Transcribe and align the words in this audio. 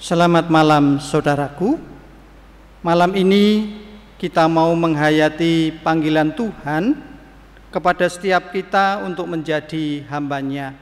Selamat 0.00 0.48
malam 0.48 0.96
saudaraku. 0.96 1.76
Malam 2.80 3.12
ini 3.20 3.68
kita 4.16 4.48
mau 4.48 4.72
menghayati 4.72 5.76
panggilan 5.84 6.32
Tuhan 6.32 6.96
kepada 7.68 8.08
setiap 8.08 8.48
kita 8.48 9.04
untuk 9.04 9.28
menjadi 9.28 10.00
hambanya. 10.08 10.72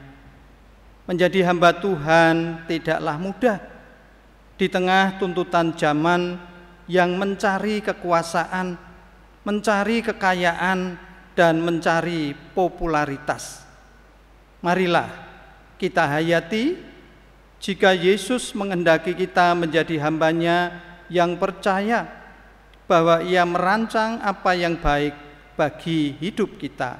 Menjadi 1.03 1.51
hamba 1.51 1.75
Tuhan 1.75 2.63
tidaklah 2.63 3.19
mudah 3.19 3.59
di 4.55 4.71
tengah 4.71 5.19
tuntutan 5.19 5.75
zaman 5.75 6.39
yang 6.87 7.19
mencari 7.19 7.83
kekuasaan, 7.83 8.79
mencari 9.43 9.99
kekayaan, 9.99 10.95
dan 11.35 11.59
mencari 11.59 12.31
popularitas. 12.55 13.67
Marilah 14.63 15.11
kita 15.75 16.07
hayati 16.07 16.88
jika 17.59 17.91
Yesus 17.91 18.55
menghendaki 18.55 19.11
kita 19.13 19.51
menjadi 19.51 19.99
hambanya 20.07 20.79
yang 21.11 21.35
percaya 21.35 22.07
bahwa 22.87 23.21
ia 23.21 23.43
merancang 23.43 24.17
apa 24.23 24.55
yang 24.55 24.79
baik 24.79 25.13
bagi 25.59 26.15
hidup 26.17 26.57
kita. 26.57 26.97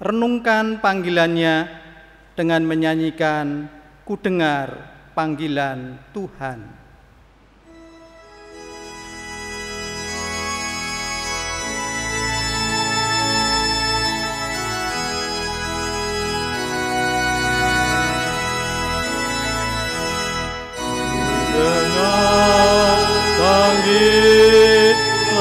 Renungkan 0.00 0.82
panggilannya 0.82 1.70
dengan 2.34 2.66
menyanyikan 2.66 3.70
ku 4.02 4.18
dengar 4.18 4.90
panggilan 5.14 6.02
Tuhan. 6.10 6.83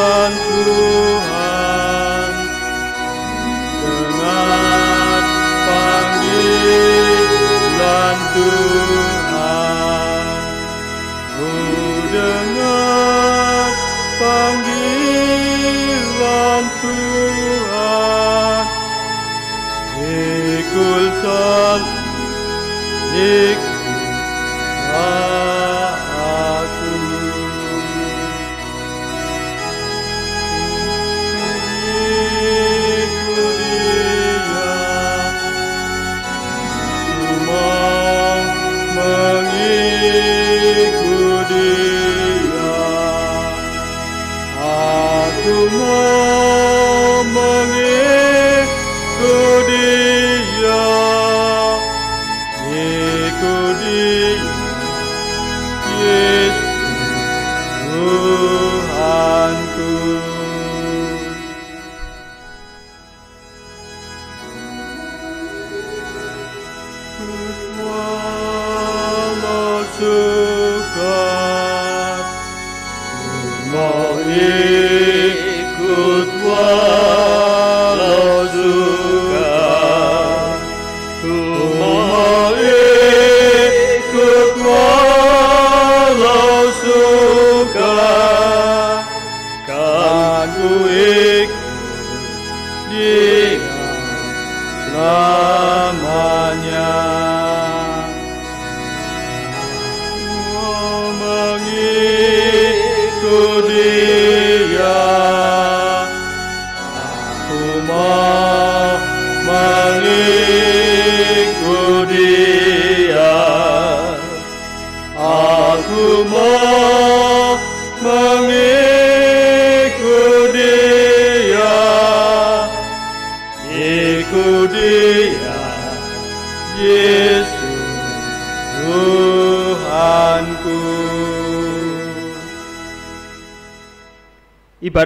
one 0.04 0.34
who 0.34 0.93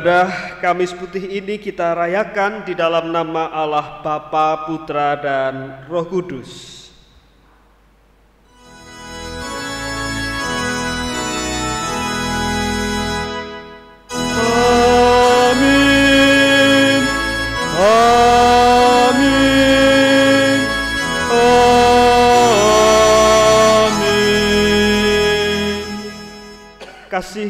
Ibadah 0.07 0.63
Kamis 0.63 0.95
Putih 0.95 1.19
ini 1.19 1.59
kita 1.59 1.91
rayakan 1.91 2.63
di 2.63 2.71
dalam 2.71 3.11
nama 3.11 3.51
Allah 3.51 3.99
Bapa, 3.99 4.63
Putra, 4.63 5.19
dan 5.19 5.83
Roh 5.91 6.07
Kudus. 6.07 6.76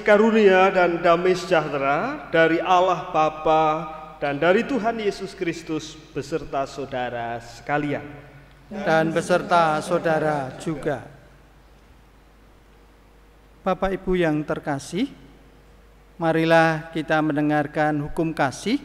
Karunia 0.08 0.72
dan 0.72 1.04
damai 1.04 1.36
sejahtera 1.36 2.32
dari 2.32 2.64
Allah 2.64 3.12
Bapa 3.12 3.64
dan 4.24 4.40
dari 4.40 4.64
Tuhan 4.64 5.04
Yesus 5.04 5.36
Kristus 5.36 6.00
beserta 6.16 6.64
saudara 6.64 7.36
sekalian. 7.44 8.08
Dan 8.72 9.12
beserta 9.12 9.84
saudara 9.84 10.56
juga. 10.64 11.04
Bapak 13.68 14.00
Ibu 14.00 14.16
yang 14.16 14.48
terkasih, 14.48 15.12
marilah 16.16 16.88
kita 16.96 17.20
mendengarkan 17.20 18.00
hukum 18.08 18.32
kasih 18.32 18.80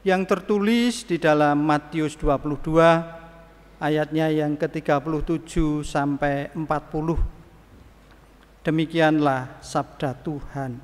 yang 0.00 0.24
tertulis 0.24 1.04
di 1.04 1.20
dalam 1.20 1.60
Matius 1.60 2.16
22 2.16 3.80
ayatnya 3.84 4.32
yang 4.32 4.56
ke-37 4.56 5.84
sampai 5.84 6.48
40. 6.56 7.37
Demikianlah 8.68 9.64
sabda 9.64 10.12
Tuhan. 10.20 10.76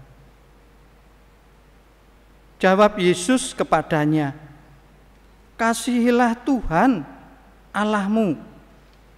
Jawab 2.57 2.97
Yesus 2.97 3.53
kepadanya, 3.53 4.33
"Kasihilah 5.61 6.33
Tuhan 6.49 7.05
Allahmu 7.77 8.41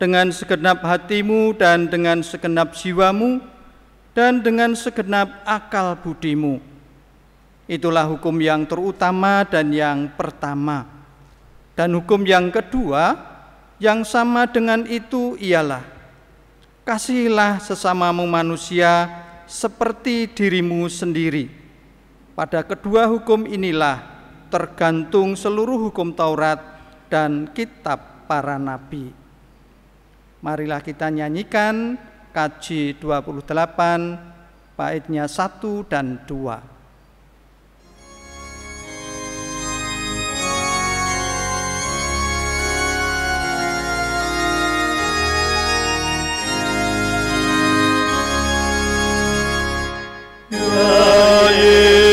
dengan 0.03 0.35
segenap 0.35 0.83
hatimu 0.83 1.55
dan 1.55 1.87
dengan 1.87 2.27
segenap 2.27 2.75
jiwamu 2.75 3.39
dan 4.19 4.43
dengan 4.43 4.75
segenap 4.75 5.47
akal 5.47 5.95
budimu." 6.03 6.59
Itulah 7.71 8.11
hukum 8.11 8.35
yang 8.43 8.67
terutama 8.67 9.47
dan 9.47 9.71
yang 9.71 10.11
pertama. 10.19 10.91
Dan 11.79 11.95
hukum 11.95 12.27
yang 12.27 12.51
kedua 12.51 13.15
yang 13.79 14.03
sama 14.03 14.51
dengan 14.51 14.83
itu 14.91 15.39
ialah 15.39 15.96
Kasihilah 16.87 17.59
sesamamu 17.59 18.23
manusia 18.31 19.11
seperti 19.43 20.31
dirimu 20.31 20.87
sendiri. 20.87 21.51
Pada 22.39 22.63
kedua 22.63 23.11
hukum 23.11 23.43
inilah 23.43 24.07
tergantung 24.55 25.35
seluruh 25.35 25.91
hukum 25.91 26.15
Taurat 26.15 26.63
dan 27.11 27.51
kitab 27.51 28.31
para 28.31 28.55
nabi. 28.55 29.11
Marilah 30.39 30.79
kita 30.79 31.11
nyanyikan 31.11 31.99
KJ 32.31 32.95
28 33.03 34.79
baitnya 34.79 35.27
1 35.27 35.91
dan 35.91 36.23
2. 36.23 36.76
Israel. 51.27 52.06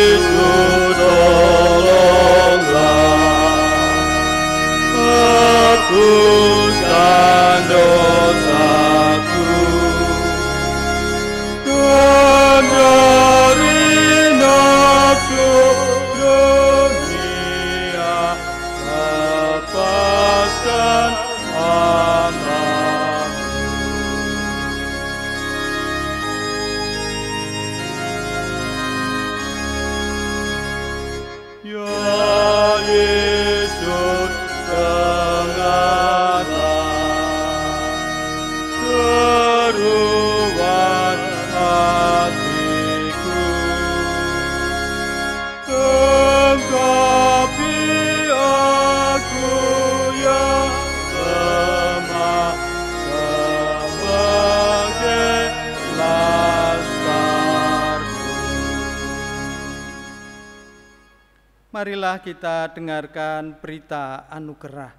Marilah 61.84 62.16
kita 62.24 62.72
dengarkan 62.72 63.60
berita 63.60 64.24
anugerah. 64.32 64.96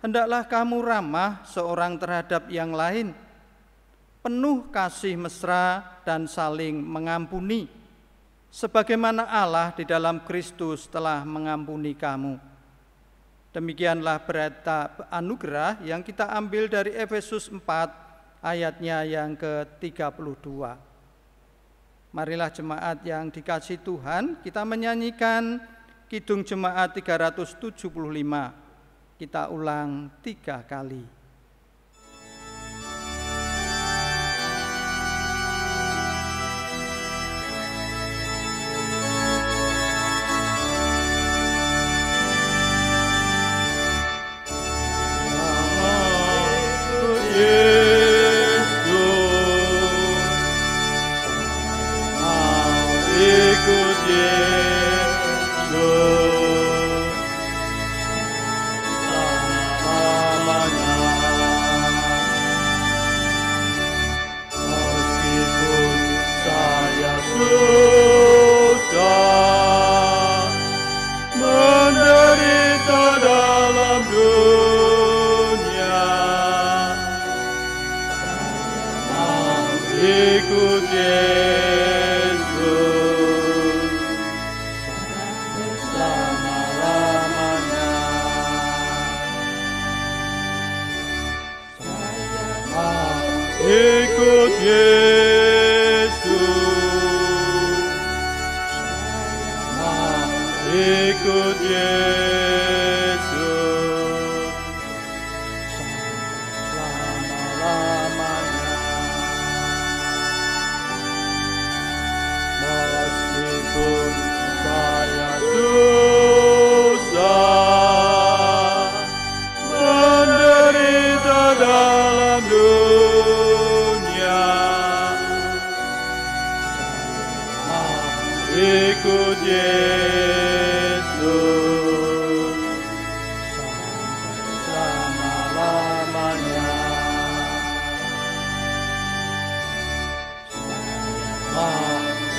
Hendaklah 0.00 0.48
kamu 0.48 0.80
ramah 0.80 1.44
seorang 1.44 2.00
terhadap 2.00 2.48
yang 2.48 2.72
lain, 2.72 3.12
penuh 4.24 4.72
kasih 4.72 5.20
mesra 5.20 5.84
dan 6.08 6.24
saling 6.24 6.80
mengampuni, 6.80 7.68
sebagaimana 8.48 9.28
Allah 9.28 9.76
di 9.76 9.84
dalam 9.84 10.24
Kristus 10.24 10.88
telah 10.88 11.20
mengampuni 11.20 11.92
kamu. 11.92 12.40
Demikianlah 13.52 14.24
berita 14.24 15.04
anugerah 15.12 15.84
yang 15.84 16.00
kita 16.00 16.32
ambil 16.32 16.64
dari 16.64 16.96
Efesus 16.96 17.52
4 17.52 17.60
ayatnya 18.40 19.04
yang 19.04 19.36
ke-32. 19.36 20.88
Marilah 22.10 22.50
jemaat 22.50 23.06
yang 23.06 23.30
dikasih 23.30 23.86
Tuhan, 23.86 24.42
kita 24.42 24.66
menyanyikan 24.66 25.62
Kidung 26.10 26.42
Jemaat 26.42 26.98
375. 26.98 27.70
Kita 29.14 29.46
ulang 29.46 30.10
tiga 30.18 30.66
kali. 30.66 31.20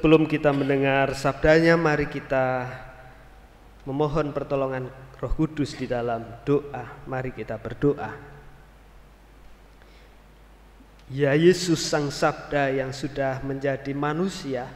Sebelum 0.00 0.24
kita 0.24 0.48
mendengar 0.48 1.12
sabdanya, 1.12 1.76
mari 1.76 2.08
kita 2.08 2.64
memohon 3.84 4.32
pertolongan 4.32 4.88
Roh 5.20 5.34
Kudus 5.36 5.76
di 5.76 5.84
dalam 5.84 6.24
doa. 6.40 7.04
Mari 7.04 7.36
kita 7.36 7.60
berdoa. 7.60 8.08
Ya 11.12 11.36
Yesus 11.36 11.84
Sang 11.84 12.08
Sabda 12.08 12.72
yang 12.72 12.96
sudah 12.96 13.44
menjadi 13.44 13.92
manusia 13.92 14.72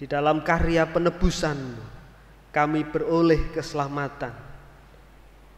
di 0.00 0.08
dalam 0.08 0.40
karya 0.40 0.88
penebusan 0.88 1.76
kami 2.56 2.88
beroleh 2.88 3.52
keselamatan. 3.52 4.32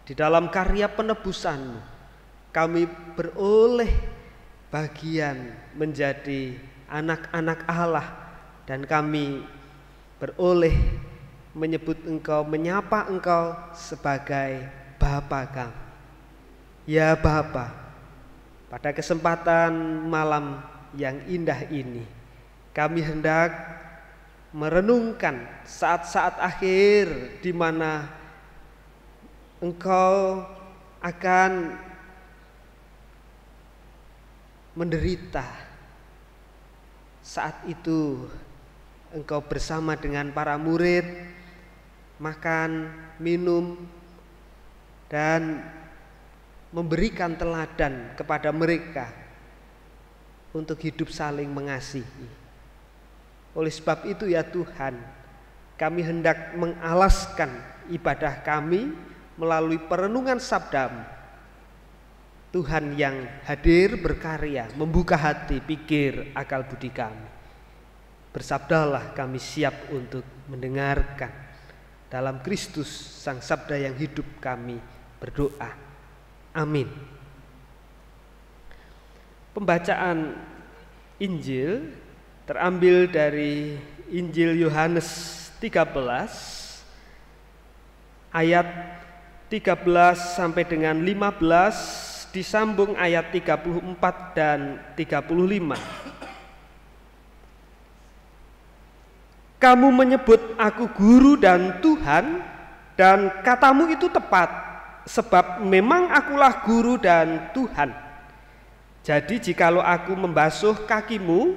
Di 0.03 0.19
dalam 0.19 0.51
karya 0.51 0.91
penebusanmu, 0.91 1.79
kami 2.51 2.91
beroleh 3.15 3.95
bagian 4.75 5.55
menjadi 5.79 6.59
anak-anak 6.91 7.71
Allah 7.71 8.24
dan 8.65 8.85
kami 8.89 9.45
beroleh 10.17 10.77
menyebut 11.55 12.01
engkau, 12.09 12.43
menyapa 12.43 13.07
engkau 13.09 13.55
sebagai 13.77 14.69
Bapa 14.99 15.47
kami. 15.53 15.83
Ya 16.85 17.17
Bapa, 17.17 17.73
pada 18.69 18.93
kesempatan 18.93 19.73
malam 20.05 20.61
yang 20.97 21.17
indah 21.29 21.65
ini, 21.73 22.05
kami 22.77 23.01
hendak 23.01 23.55
merenungkan 24.55 25.45
saat-saat 25.67 26.39
akhir 26.39 27.41
di 27.41 27.51
mana 27.51 28.07
engkau 29.59 30.45
akan 31.03 31.75
menderita. 34.77 35.47
Saat 37.25 37.65
itu 37.65 38.29
engkau 39.15 39.41
bersama 39.47 39.95
dengan 39.95 40.35
para 40.35 40.59
murid 40.59 41.07
makan, 42.19 42.91
minum 43.23 43.79
dan 45.07 45.63
memberikan 46.75 47.39
teladan 47.39 48.19
kepada 48.19 48.51
mereka 48.51 49.15
untuk 50.51 50.83
hidup 50.83 51.15
saling 51.15 51.47
mengasihi. 51.47 52.27
Oleh 53.55 53.71
sebab 53.71 54.11
itu 54.11 54.27
ya 54.27 54.43
Tuhan, 54.43 54.99
kami 55.79 56.01
hendak 56.03 56.59
mengalaskan 56.59 57.55
ibadah 57.95 58.43
kami 58.43 58.91
melalui 59.39 59.79
perenungan 59.79 60.43
sabdamu 60.43 61.15
Tuhan 62.55 62.95
yang 62.95 63.27
hadir 63.43 63.99
berkarya, 63.99 64.71
membuka 64.79 65.19
hati, 65.19 65.59
pikir, 65.59 66.31
akal 66.39 66.63
budi 66.63 66.87
kami. 66.87 67.34
Bersabdalah 68.35 69.15
kami 69.15 69.39
siap 69.39 69.95
untuk 69.95 70.27
mendengarkan 70.51 71.31
dalam 72.11 72.43
Kristus 72.43 72.91
Sang 72.91 73.39
Sabda 73.39 73.79
yang 73.79 73.95
hidup 73.95 74.27
kami 74.43 74.83
berdoa. 75.23 75.71
Amin. 76.51 76.91
Pembacaan 79.55 80.35
Injil 81.23 81.95
terambil 82.43 83.07
dari 83.07 83.79
Injil 84.11 84.59
Yohanes 84.59 85.07
13 85.63 85.95
ayat 88.35 88.67
13 89.47 89.79
sampai 90.19 90.67
dengan 90.67 90.99
15 90.99 92.35
disambung 92.35 92.99
ayat 92.99 93.31
34 93.31 94.35
dan 94.35 94.83
35. 94.99 96.14
Kamu 99.65 99.89
menyebut 99.89 100.61
aku 100.61 100.93
guru 100.93 101.41
dan 101.41 101.81
Tuhan 101.81 102.45
dan 103.01 103.33
katamu 103.41 103.89
itu 103.89 104.13
tepat 104.13 104.53
sebab 105.09 105.65
memang 105.65 106.13
akulah 106.13 106.61
guru 106.69 107.01
dan 107.01 107.49
Tuhan. 107.57 107.89
Jadi 109.01 109.41
jikalau 109.41 109.81
aku 109.81 110.13
membasuh 110.13 110.85
kakimu, 110.85 111.57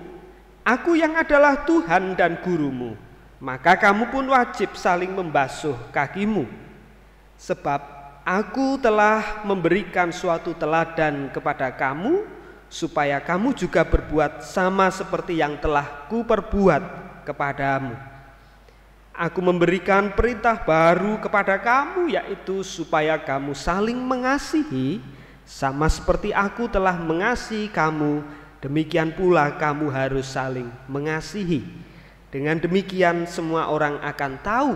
aku 0.63 0.95
yang 0.95 1.19
adalah 1.19 1.67
Tuhan 1.67 2.15
dan 2.15 2.39
gurumu, 2.39 2.95
maka 3.43 3.75
kamu 3.75 4.07
pun 4.07 4.23
wajib 4.31 4.71
saling 4.79 5.11
membasuh 5.11 5.75
kakimu. 5.91 6.47
Sebab 7.35 7.97
Aku 8.27 8.75
telah 8.75 9.39
memberikan 9.47 10.11
suatu 10.11 10.51
teladan 10.51 11.31
kepada 11.31 11.71
kamu 11.71 12.27
supaya 12.67 13.23
kamu 13.23 13.55
juga 13.55 13.87
berbuat 13.87 14.43
sama 14.43 14.91
seperti 14.91 15.39
yang 15.39 15.55
telah 15.63 16.03
kuperbuat 16.11 17.06
kepadamu. 17.27 17.91
Aku 19.11 19.43
memberikan 19.43 20.15
perintah 20.15 20.55
baru 20.55 21.19
kepada 21.19 21.59
kamu 21.59 22.15
yaitu 22.15 22.63
supaya 22.63 23.19
kamu 23.19 23.51
saling 23.57 23.97
mengasihi 23.97 25.01
sama 25.41 25.89
seperti 25.91 26.31
aku 26.31 26.69
telah 26.71 26.95
mengasihi 26.95 27.67
kamu 27.67 28.21
demikian 28.61 29.11
pula 29.11 29.51
kamu 29.57 29.89
harus 29.91 30.31
saling 30.31 30.69
mengasihi. 30.87 31.65
Dengan 32.29 32.61
demikian 32.61 33.25
semua 33.25 33.73
orang 33.73 33.97
akan 34.05 34.33
tahu 34.45 34.73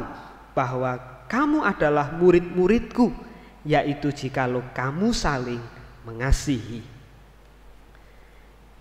bahwa 0.57 0.97
kamu 1.29 1.61
adalah 1.61 2.09
murid-muridku 2.15 3.13
yaitu 3.61 4.09
jikalau 4.09 4.65
kamu 4.73 5.13
saling 5.13 5.61
mengasihi. 6.01 6.81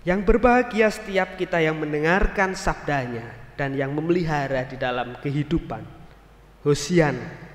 Yang 0.09 0.21
berbahagia 0.25 0.89
setiap 0.89 1.37
kita 1.37 1.61
yang 1.61 1.77
mendengarkan 1.77 2.57
sabdanya 2.57 3.40
dan 3.61 3.77
yang 3.77 3.93
memelihara 3.93 4.65
di 4.65 4.81
dalam 4.81 5.21
kehidupan. 5.21 5.85
Hosiana 6.65 7.50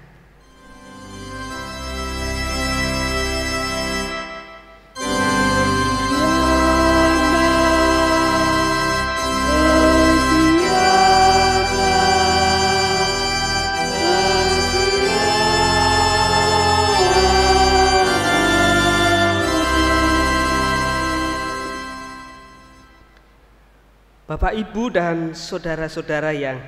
Bapak, 24.36 24.52
Ibu, 24.52 24.92
dan 24.92 25.32
saudara-saudara 25.32 26.36
yang 26.36 26.60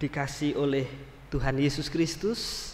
dikasih 0.00 0.56
oleh 0.56 0.88
Tuhan 1.28 1.52
Yesus 1.60 1.92
Kristus, 1.92 2.72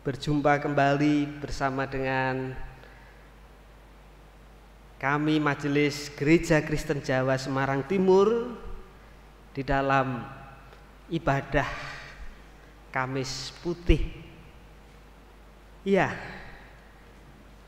berjumpa 0.00 0.56
kembali 0.64 1.36
bersama 1.36 1.84
dengan 1.84 2.56
kami 4.96 5.36
Majelis 5.36 6.08
Gereja 6.16 6.64
Kristen 6.64 7.04
Jawa 7.04 7.36
Semarang 7.36 7.84
Timur 7.84 8.56
di 9.52 9.60
dalam 9.60 10.24
ibadah 11.12 11.68
Kamis 12.88 13.52
Putih. 13.60 14.08
Iya, 15.84 16.16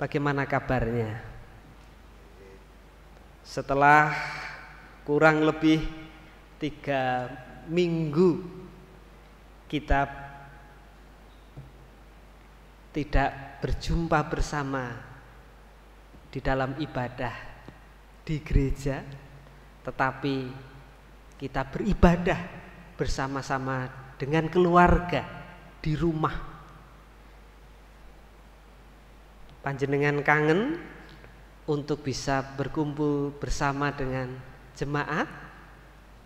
bagaimana 0.00 0.48
kabarnya? 0.48 1.20
Setelah 3.44 4.40
kurang 5.04 5.42
lebih 5.42 5.80
tiga 6.60 7.28
minggu 7.70 8.40
kita 9.70 10.00
tidak 12.90 13.62
berjumpa 13.62 14.18
bersama 14.26 14.90
di 16.30 16.42
dalam 16.42 16.74
ibadah 16.78 17.34
di 18.26 18.42
gereja, 18.42 19.02
tetapi 19.86 20.36
kita 21.38 21.62
beribadah 21.70 22.40
bersama-sama 22.98 23.86
dengan 24.18 24.50
keluarga 24.50 25.22
di 25.78 25.94
rumah. 25.94 26.34
Panjenengan 29.60 30.20
kangen 30.26 30.80
untuk 31.70 32.02
bisa 32.02 32.42
berkumpul 32.56 33.38
bersama 33.38 33.94
dengan 33.94 34.49
jemaat 34.80 35.28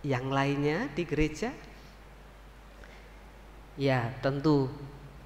yang 0.07 0.31
lainnya 0.31 0.87
di 0.95 1.03
gereja? 1.03 1.51
Ya, 3.75 4.15
tentu 4.23 4.71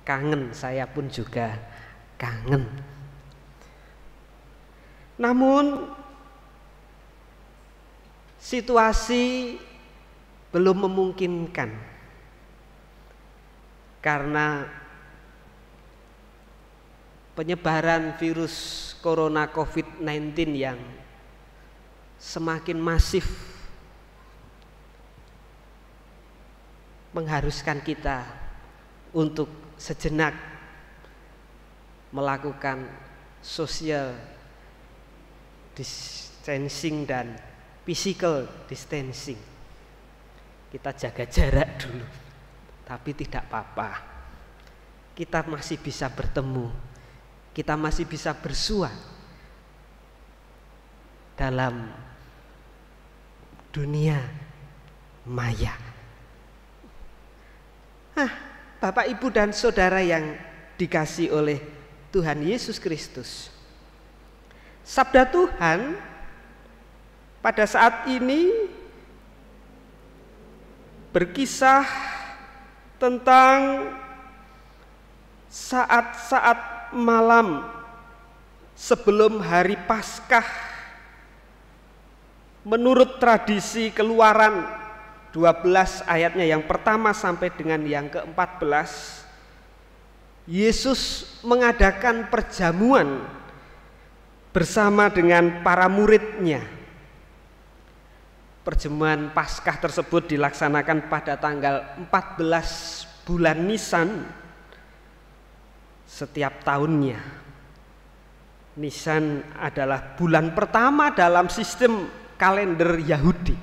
kangen, 0.01 0.49
saya 0.57 0.89
pun 0.89 1.05
juga 1.13 1.53
kangen. 2.17 2.65
Namun 5.21 5.93
situasi 8.41 9.59
belum 10.49 10.89
memungkinkan 10.89 11.69
karena 14.01 14.65
penyebaran 17.37 18.17
virus 18.17 18.89
corona 19.03 19.45
COVID-19 19.45 20.33
yang 20.57 20.79
semakin 22.19 22.77
masif 22.77 23.25
mengharuskan 27.15 27.81
kita 27.81 28.27
untuk 29.15 29.49
sejenak 29.79 30.35
melakukan 32.11 32.85
social 33.39 34.13
distancing 35.73 37.07
dan 37.07 37.39
physical 37.87 38.45
distancing. 38.67 39.39
Kita 40.69 40.93
jaga 40.93 41.25
jarak 41.25 41.69
dulu. 41.81 42.07
tapi 42.89 43.13
tidak 43.13 43.45
apa-apa. 43.45 44.01
Kita 45.13 45.45
masih 45.45 45.77
bisa 45.77 46.09
bertemu, 46.09 46.73
kita 47.53 47.77
masih 47.77 48.09
bisa 48.09 48.33
bersua 48.33 48.89
dalam 51.37 52.08
dunia 53.69 54.17
maya. 55.25 55.73
Ah, 58.17 58.31
Bapak, 58.81 59.05
Ibu, 59.11 59.27
dan 59.29 59.53
saudara 59.53 60.01
yang 60.01 60.35
dikasih 60.79 61.29
oleh 61.35 61.59
Tuhan 62.09 62.41
Yesus 62.41 62.81
Kristus, 62.81 63.53
sabda 64.81 65.27
Tuhan 65.29 65.99
pada 67.39 67.63
saat 67.69 68.09
ini 68.09 68.49
berkisah 71.13 71.85
tentang 72.97 73.91
saat-saat 75.49 76.93
malam 76.93 77.65
sebelum 78.77 79.41
hari 79.41 79.73
Paskah 79.89 80.68
menurut 82.63 83.19
tradisi 83.21 83.91
keluaran 83.91 84.67
12 85.31 86.09
ayatnya 86.09 86.45
yang 86.45 86.65
pertama 86.65 87.13
sampai 87.13 87.53
dengan 87.53 87.85
yang 87.85 88.09
ke-14 88.09 88.89
Yesus 90.49 91.29
mengadakan 91.45 92.27
perjamuan 92.33 93.21
bersama 94.49 95.13
dengan 95.13 95.61
para 95.61 95.85
muridnya 95.85 96.79
perjamuan 98.69 99.33
Paskah 99.33 99.81
tersebut 99.81 100.29
dilaksanakan 100.29 101.09
pada 101.09 101.41
tanggal 101.41 101.97
14 102.05 103.25
bulan 103.25 103.57
Nisan 103.65 104.29
setiap 106.05 106.61
tahunnya. 106.61 107.17
Nisan 108.77 109.41
adalah 109.57 110.13
bulan 110.13 110.53
pertama 110.53 111.09
dalam 111.09 111.49
sistem 111.49 112.05
kalender 112.39 113.03
Yahudi. 113.03 113.59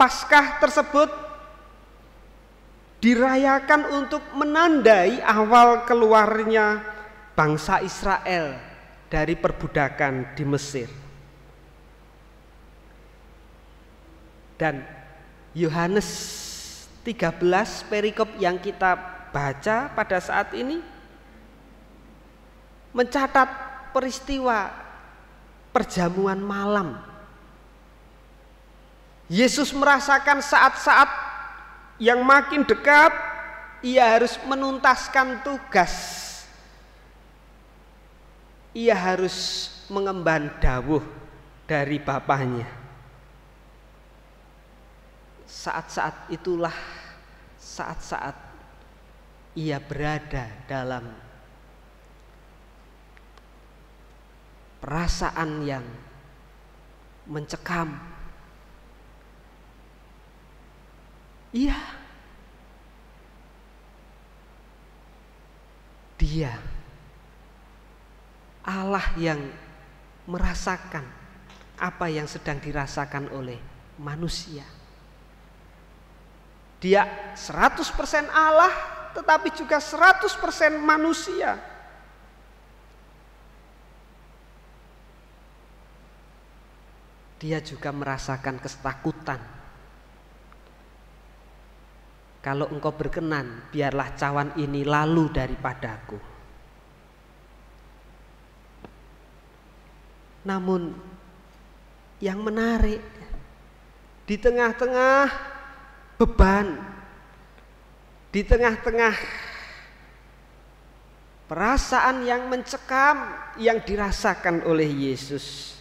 Paskah 0.00 0.58
tersebut 0.58 1.12
dirayakan 3.04 4.00
untuk 4.00 4.24
menandai 4.32 5.20
awal 5.20 5.84
keluarnya 5.84 6.80
bangsa 7.36 7.84
Israel 7.84 8.56
dari 9.12 9.36
perbudakan 9.36 10.32
di 10.32 10.44
Mesir. 10.48 10.88
Dan 14.56 14.80
Yohanes 15.52 16.08
13 17.04 17.44
perikop 17.92 18.32
yang 18.40 18.56
kita 18.56 18.96
baca 19.28 19.92
pada 19.92 20.18
saat 20.24 20.56
ini 20.56 20.80
mencatat 22.94 23.50
peristiwa 23.92 24.83
perjamuan 25.74 26.38
malam. 26.38 26.94
Yesus 29.26 29.74
merasakan 29.74 30.38
saat-saat 30.38 31.10
yang 31.98 32.22
makin 32.22 32.62
dekat 32.62 33.10
ia 33.82 34.14
harus 34.14 34.38
menuntaskan 34.46 35.42
tugas. 35.42 36.22
Ia 38.70 38.94
harus 38.94 39.70
mengemban 39.90 40.54
dawuh 40.62 41.02
dari 41.66 41.98
Bapaknya. 41.98 42.66
Saat-saat 45.44 46.30
itulah 46.30 46.74
saat-saat 47.58 48.36
ia 49.54 49.78
berada 49.78 50.50
dalam 50.66 51.23
perasaan 54.84 55.64
yang 55.64 55.80
mencekam. 57.24 57.96
Iya, 61.56 61.80
dia 66.20 66.52
Allah 68.60 69.08
yang 69.16 69.40
merasakan 70.28 71.08
apa 71.80 72.06
yang 72.12 72.28
sedang 72.28 72.60
dirasakan 72.60 73.32
oleh 73.32 73.56
manusia. 73.96 74.68
Dia 76.84 77.32
100% 77.32 78.28
Allah 78.28 78.72
tetapi 79.16 79.48
juga 79.56 79.80
100% 79.80 80.76
manusia. 80.76 81.73
Dia 87.38 87.58
juga 87.60 87.90
merasakan 87.90 88.56
ketakutan. 88.62 89.40
Kalau 92.44 92.68
engkau 92.68 92.92
berkenan, 92.92 93.68
biarlah 93.72 94.12
cawan 94.16 94.52
ini 94.60 94.84
lalu 94.84 95.32
daripadaku. 95.32 96.18
Namun 100.44 100.92
yang 102.20 102.44
menarik 102.44 103.00
di 104.28 104.36
tengah-tengah 104.36 105.28
beban 106.20 106.94
di 108.34 108.42
tengah-tengah 108.42 109.14
perasaan 111.46 112.26
yang 112.26 112.50
mencekam 112.50 113.30
yang 113.62 113.78
dirasakan 113.78 114.66
oleh 114.66 114.90
Yesus. 114.90 115.78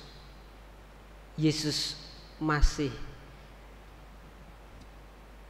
Yesus 1.34 1.98
masih 2.38 2.94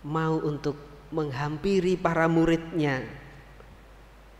mau 0.04 0.40
untuk 0.44 0.76
menghampiri 1.12 1.96
para 2.00 2.28
muridnya. 2.28 3.04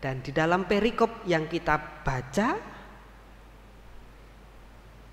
Dan 0.00 0.20
di 0.20 0.32
dalam 0.36 0.68
perikop 0.68 1.24
yang 1.24 1.48
kita 1.48 2.04
baca 2.04 2.60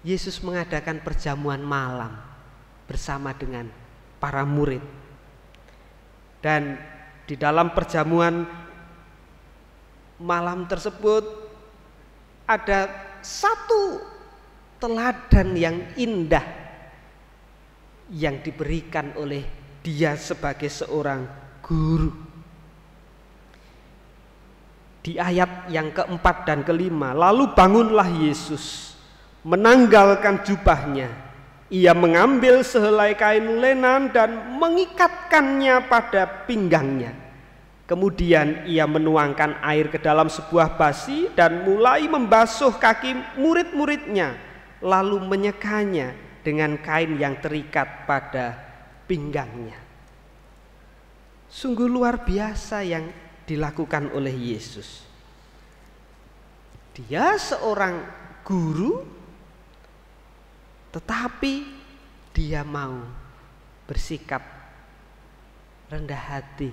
Yesus 0.01 0.41
mengadakan 0.43 0.99
perjamuan 0.99 1.63
malam 1.63 2.17
bersama 2.89 3.31
dengan 3.31 3.69
para 4.19 4.43
murid. 4.43 4.83
Dan 6.41 6.75
di 7.29 7.37
dalam 7.37 7.71
perjamuan 7.71 8.43
malam 10.19 10.67
tersebut 10.67 11.23
ada 12.49 12.89
satu 13.23 14.10
teladan 14.81 15.53
yang 15.53 15.77
indah 15.93 16.43
yang 18.09 18.41
diberikan 18.41 19.13
oleh 19.15 19.45
dia 19.85 20.17
sebagai 20.17 20.67
seorang 20.67 21.23
guru. 21.61 22.11
Di 25.01 25.17
ayat 25.17 25.69
yang 25.69 25.89
keempat 25.93 26.45
dan 26.45 26.61
kelima, 26.61 27.13
lalu 27.13 27.53
bangunlah 27.57 28.05
Yesus, 28.05 28.93
menanggalkan 29.41 30.45
jubahnya, 30.45 31.09
ia 31.73 31.95
mengambil 31.97 32.61
sehelai 32.61 33.17
kain 33.17 33.57
lenan 33.57 34.13
dan 34.13 34.59
mengikatkannya 34.61 35.89
pada 35.89 36.45
pinggangnya. 36.45 37.17
Kemudian 37.89 38.69
ia 38.69 38.85
menuangkan 38.85 39.57
air 39.65 39.89
ke 39.89 39.97
dalam 39.97 40.29
sebuah 40.29 40.77
basi 40.77 41.33
dan 41.33 41.65
mulai 41.65 42.05
membasuh 42.05 42.77
kaki 42.77 43.41
murid-muridnya, 43.41 44.50
lalu 44.81 45.21
menyekanya 45.21 46.13
dengan 46.41 46.77
kain 46.81 47.17
yang 47.17 47.37
terikat 47.37 48.09
pada 48.09 48.57
pinggangnya. 49.05 49.77
Sungguh 51.51 51.85
luar 51.85 52.25
biasa 52.25 52.81
yang 52.81 53.05
dilakukan 53.45 54.09
oleh 54.15 54.33
Yesus. 54.33 55.05
Dia 56.97 57.37
seorang 57.37 58.03
guru 58.41 59.21
tetapi 60.91 61.63
dia 62.35 62.67
mau 62.67 62.99
bersikap 63.87 64.43
rendah 65.87 66.19
hati 66.19 66.71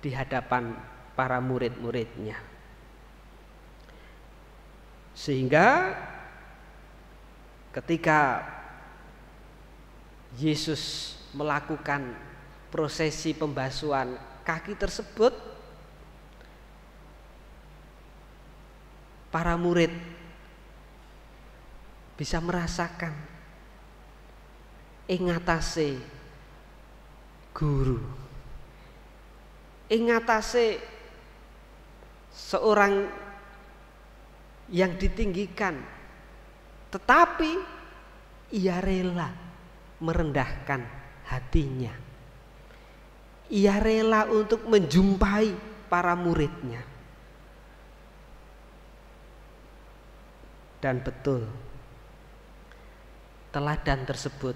di 0.00 0.10
hadapan 0.12 0.76
para 1.12 1.40
murid-muridnya. 1.40 2.36
Sehingga 5.12 5.92
ketika 7.70 8.42
Yesus 10.38 11.14
melakukan 11.34 12.14
prosesi 12.70 13.34
pembasuhan 13.34 14.14
kaki 14.46 14.74
tersebut 14.74 15.34
para 19.30 19.54
murid 19.54 19.94
bisa 22.18 22.42
merasakan 22.42 23.14
ing 25.10 25.26
guru. 27.50 27.98
Ingatase 29.90 30.78
seorang 32.30 33.10
yang 34.70 34.94
ditinggikan 34.94 35.82
tetapi 36.90 37.50
ia 38.54 38.82
rela 38.82 39.30
merendahkan 40.02 40.82
hatinya 41.30 41.94
ia 43.50 43.78
rela 43.78 44.26
untuk 44.26 44.66
menjumpai 44.66 45.54
para 45.90 46.14
muridnya 46.18 46.82
dan 50.82 51.02
betul 51.02 51.46
teladan 53.50 54.06
tersebut 54.06 54.54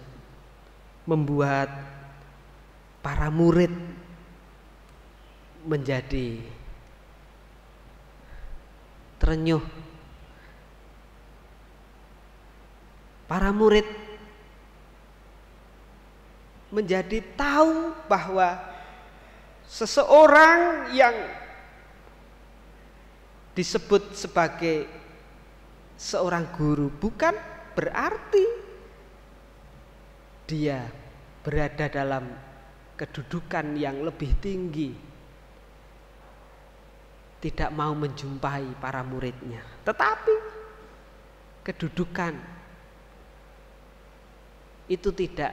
membuat 1.05 1.68
para 3.05 3.29
murid 3.29 3.70
menjadi 5.68 6.40
terenyuh. 9.20 9.84
Para 13.35 13.51
murid 13.51 13.83
menjadi 16.70 17.18
tahu 17.35 17.90
bahwa 18.07 18.62
seseorang 19.66 20.94
yang 20.94 21.18
disebut 23.59 24.14
sebagai 24.14 24.87
seorang 25.99 26.47
guru 26.55 26.94
bukan 26.94 27.35
berarti 27.75 28.47
dia 30.47 30.87
berada 31.42 31.90
dalam 31.90 32.31
kedudukan 32.94 33.75
yang 33.75 33.99
lebih 34.07 34.31
tinggi 34.38 34.94
tidak 37.42 37.75
mau 37.75 37.99
menjumpai 37.99 38.79
para 38.79 39.03
muridnya. 39.03 39.66
Tetapi 39.83 40.35
kedudukan 41.66 42.54
itu 44.90 45.09
tidak 45.16 45.53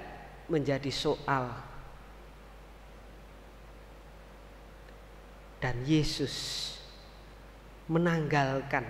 menjadi 0.51 0.91
soal 0.91 1.51
dan 5.61 5.77
Yesus 5.85 6.35
menanggalkan 7.87 8.83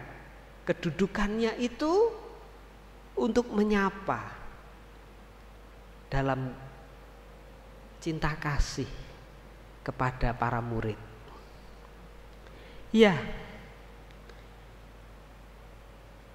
kedudukannya 0.65 1.60
itu 1.60 2.10
untuk 3.19 3.51
menyapa 3.51 4.34
dalam 6.08 6.56
cinta 8.01 8.34
kasih 8.39 8.89
kepada 9.86 10.34
para 10.34 10.63
murid. 10.63 10.97
Ya, 12.91 13.15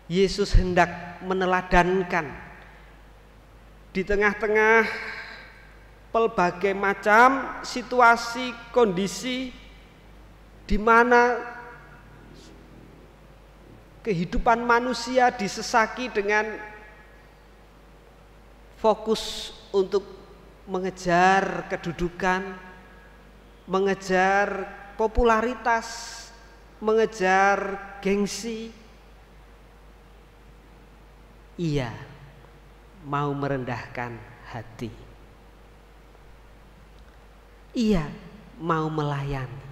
Yesus 0.07 0.55
hendak 0.57 1.21
meneladankan 1.21 2.46
di 3.97 4.05
tengah-tengah 4.05 4.85
pelbagai 6.13 6.77
macam 6.77 7.65
situasi, 7.65 8.53
kondisi 8.69 9.49
di 10.69 10.77
mana 10.77 11.41
kehidupan 14.05 14.61
manusia 14.61 15.33
disesaki 15.33 16.13
dengan 16.13 16.61
fokus 18.77 19.57
untuk 19.73 20.05
mengejar 20.69 21.65
kedudukan, 21.73 22.53
mengejar 23.65 24.69
popularitas, 25.01 26.29
mengejar 26.85 27.81
gengsi. 28.05 28.77
Ia 31.57 32.16
mau 33.07 33.31
merendahkan 33.31 34.19
hati. 34.51 34.91
Ia 37.71 38.11
mau 38.59 38.91
melayani. 38.91 39.63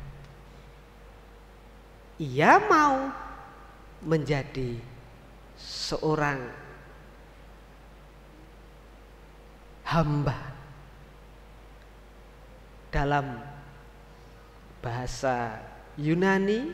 Ia 2.22 2.62
mau 2.62 3.10
menjadi 4.06 4.78
seorang 5.58 6.46
hamba 9.82 10.38
dalam 12.94 13.42
bahasa 14.78 15.58
Yunani 15.98 16.70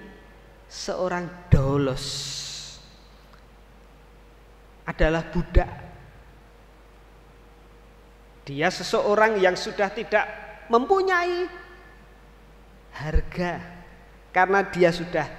seorang 0.68 1.24
dolos 1.48 2.04
adalah 4.84 5.24
budak 5.32 5.89
dia 8.50 8.66
seseorang 8.66 9.38
yang 9.38 9.54
sudah 9.54 9.86
tidak 9.94 10.26
mempunyai 10.66 11.46
harga 12.98 13.62
karena 14.34 14.66
dia 14.66 14.90
sudah 14.90 15.30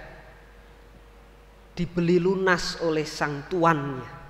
dibeli 1.75 2.23
lunas 2.23 2.79
oleh 2.79 3.03
sang 3.03 3.43
tuannya 3.51 4.23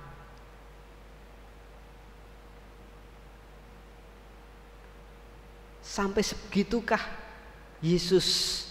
Sampai 5.92 6.24
segitukah 6.24 7.04
Yesus 7.84 8.64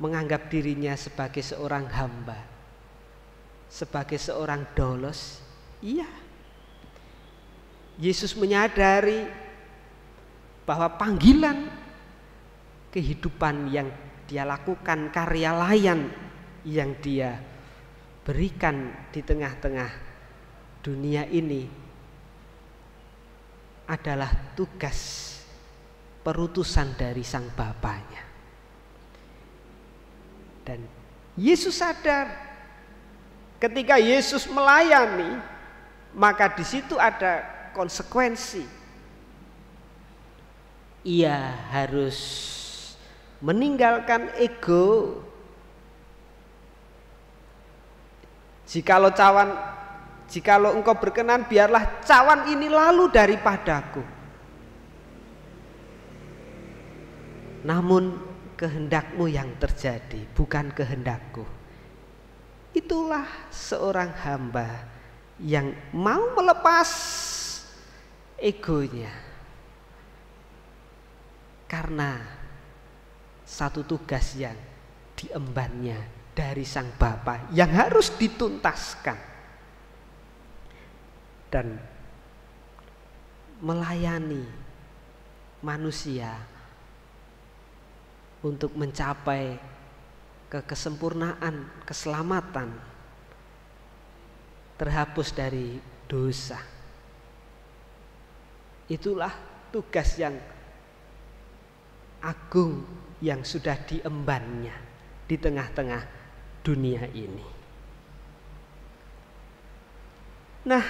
menganggap 0.00 0.48
dirinya 0.48 0.96
sebagai 0.96 1.44
seorang 1.44 1.84
hamba? 1.92 2.40
Sebagai 3.68 4.16
seorang 4.16 4.64
dolos? 4.72 5.44
Iya. 5.84 6.23
Yesus 7.98 8.34
menyadari 8.34 9.22
bahwa 10.66 10.90
panggilan 10.98 11.70
kehidupan 12.90 13.70
yang 13.70 13.88
dia 14.24 14.42
lakukan, 14.42 15.12
karya 15.12 15.52
layan 15.54 16.10
yang 16.64 16.96
dia 16.98 17.38
berikan 18.24 18.90
di 19.12 19.20
tengah-tengah 19.20 19.90
dunia 20.80 21.28
ini 21.28 21.68
adalah 23.84 24.56
tugas 24.56 25.30
perutusan 26.24 26.96
dari 26.96 27.20
sang 27.20 27.52
bapaknya. 27.52 28.24
Dan 30.64 30.80
Yesus 31.36 31.76
sadar 31.76 32.32
ketika 33.60 34.00
Yesus 34.00 34.48
melayani, 34.48 35.36
maka 36.16 36.48
di 36.56 36.64
situ 36.64 36.96
ada 36.96 37.53
konsekuensi. 37.74 38.64
Ia 41.04 41.36
harus 41.74 42.18
meninggalkan 43.44 44.32
ego. 44.40 45.20
Jikalau 48.64 49.12
cawan 49.12 49.52
jikalau 50.30 50.72
engkau 50.72 50.96
berkenan 50.96 51.44
biarlah 51.44 52.00
cawan 52.00 52.48
ini 52.48 52.72
lalu 52.72 53.12
daripadaku. 53.12 54.00
Namun 57.68 58.16
kehendakmu 58.56 59.28
yang 59.28 59.52
terjadi 59.60 60.24
bukan 60.32 60.72
kehendakku. 60.72 61.44
Itulah 62.74 63.28
seorang 63.52 64.10
hamba 64.24 64.88
yang 65.38 65.74
mau 65.94 66.34
melepas 66.34 66.88
egonya. 68.38 69.12
Karena 71.64 72.22
satu 73.44 73.84
tugas 73.84 74.34
yang 74.38 74.56
diembannya 75.14 76.30
dari 76.34 76.66
sang 76.66 76.90
Bapa 76.98 77.52
yang 77.54 77.70
harus 77.70 78.10
dituntaskan 78.18 79.18
dan 81.54 81.78
melayani 83.62 84.42
manusia 85.62 86.34
untuk 88.44 88.76
mencapai 88.76 89.56
ke 90.50 90.60
kesempurnaan, 90.66 91.86
keselamatan, 91.88 92.68
terhapus 94.76 95.32
dari 95.32 95.78
dosa. 96.04 96.73
Itulah 98.88 99.32
tugas 99.72 100.16
yang 100.20 100.36
agung 102.20 102.84
yang 103.20 103.44
sudah 103.44 103.76
diembannya 103.84 104.76
di 105.24 105.36
tengah-tengah 105.40 106.02
dunia 106.64 107.08
ini. 107.12 107.48
Nah, 110.64 110.84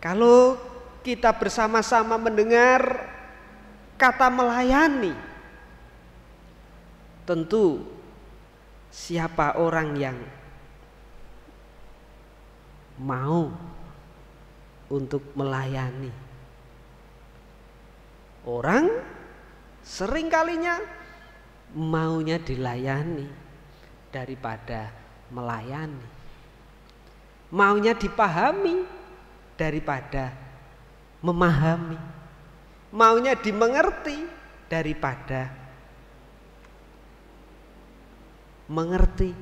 kalau 0.00 0.56
kita 1.04 1.32
bersama-sama 1.32 2.20
mendengar 2.20 3.08
kata 3.98 4.30
melayani. 4.30 5.12
Tentu 7.26 7.84
siapa 8.88 9.60
orang 9.60 9.88
yang 9.98 10.16
mau 12.96 13.52
untuk 14.88 15.20
melayani. 15.36 16.12
Orang 18.48 18.88
sering 19.84 20.32
kalinya 20.32 20.80
maunya 21.76 22.40
dilayani 22.40 23.28
daripada 24.08 24.88
melayani. 25.28 26.08
Maunya 27.52 27.96
dipahami 27.96 28.84
daripada 29.56 30.32
memahami. 31.24 32.00
Maunya 32.88 33.36
dimengerti 33.36 34.24
daripada 34.68 35.52
mengerti 38.68 39.32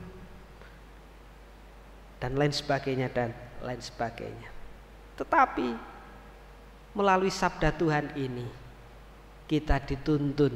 dan 2.22 2.38
lain 2.38 2.54
sebagainya 2.54 3.10
dan 3.10 3.30
lain 3.62 3.82
sebagainya. 3.82 4.55
Tetapi 5.16 5.68
melalui 6.96 7.32
sabda 7.32 7.72
Tuhan 7.72 8.16
ini 8.16 8.44
kita 9.48 9.80
dituntun 9.80 10.54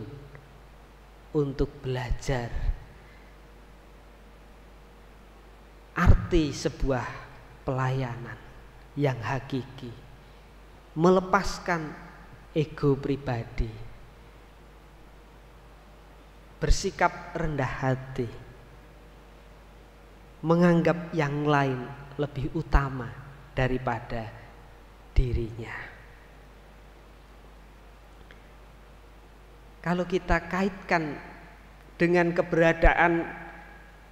untuk 1.37 1.70
belajar 1.85 2.49
arti 5.94 6.51
sebuah 6.51 7.07
pelayanan 7.62 8.38
yang 8.96 9.20
hakiki 9.20 9.92
melepaskan 10.96 11.92
ego 12.57 12.99
pribadi 12.99 13.70
bersikap 16.59 17.37
rendah 17.37 17.73
hati 17.85 18.29
menganggap 20.42 21.14
yang 21.14 21.46
lain 21.46 21.85
lebih 22.18 22.51
utama 22.59 23.09
daripada 23.55 24.39
dirinya. 25.12 25.75
Kalau 29.81 30.05
kita 30.05 30.44
kaitkan 30.44 31.16
dengan 31.96 32.37
keberadaan 32.37 33.25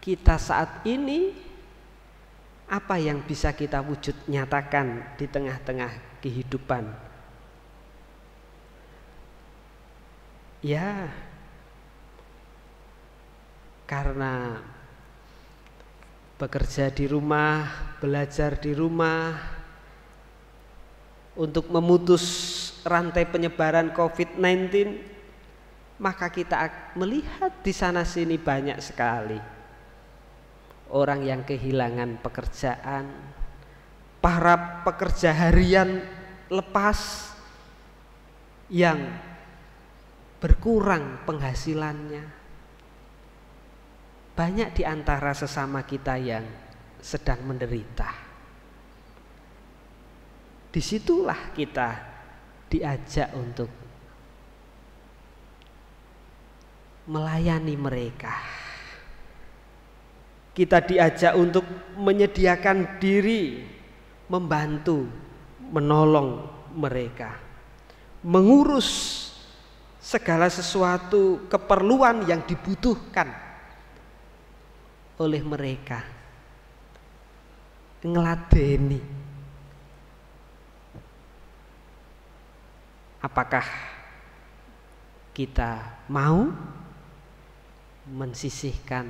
kita 0.01 0.41
saat 0.41 0.81
ini, 0.89 1.37
apa 2.69 2.97
yang 2.97 3.21
bisa 3.25 3.53
kita 3.53 3.85
wujud 3.85 4.17
nyatakan 4.29 5.17
di 5.21 5.29
tengah-tengah 5.29 6.21
kehidupan? 6.25 6.85
Ya, 10.65 11.13
karena 13.89 14.61
bekerja 16.37 16.93
di 16.93 17.09
rumah, 17.09 17.67
belajar 17.99 18.61
di 18.61 18.77
rumah, 18.77 19.58
untuk 21.39 21.71
memutus 21.71 22.25
rantai 22.83 23.23
penyebaran 23.31 23.95
COVID-19, 23.95 24.75
maka 26.03 26.27
kita 26.35 26.93
melihat 26.99 27.55
di 27.63 27.71
sana 27.71 28.03
sini 28.03 28.35
banyak 28.35 28.79
sekali 28.83 29.39
orang 30.91 31.23
yang 31.23 31.47
kehilangan 31.47 32.19
pekerjaan, 32.19 33.07
para 34.19 34.83
pekerja 34.83 35.31
harian 35.31 36.03
lepas 36.51 37.31
yang 38.73 38.99
berkurang 40.43 41.23
penghasilannya 41.23 42.25
banyak 44.39 44.71
di 44.71 44.87
antara 44.87 45.35
sesama 45.35 45.83
kita 45.83 46.15
yang 46.15 46.47
sedang 47.03 47.43
menderita. 47.43 48.28
Di 50.79 50.87
situlah 50.87 51.51
kita 51.59 51.91
diajak 52.71 53.35
untuk 53.35 53.67
melayani 57.11 57.75
mereka. 57.75 58.31
Kita 60.55 60.79
diajak 60.79 61.35
untuk 61.35 61.67
menyediakan 61.99 63.03
diri, 63.03 63.59
membantu, 64.31 65.03
menolong 65.67 66.47
mereka, 66.79 67.35
mengurus 68.23 68.87
segala 69.99 70.47
sesuatu 70.47 71.51
keperluan 71.51 72.23
yang 72.23 72.47
dibutuhkan 72.47 73.35
oleh 75.19 75.43
mereka. 75.43 76.07
Ngeladeni 77.99 79.18
apakah 83.19 83.67
kita 85.35 86.03
mau 86.11 86.51
mensisihkan 88.09 89.07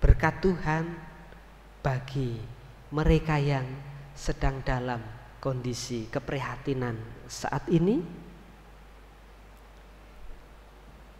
berkat 0.00 0.34
Tuhan 0.42 0.84
bagi 1.84 2.40
mereka 2.90 3.36
yang 3.38 3.66
sedang 4.16 4.64
dalam 4.64 4.98
kondisi 5.38 6.10
keprihatinan 6.10 6.98
saat 7.30 7.66
ini? 7.70 8.02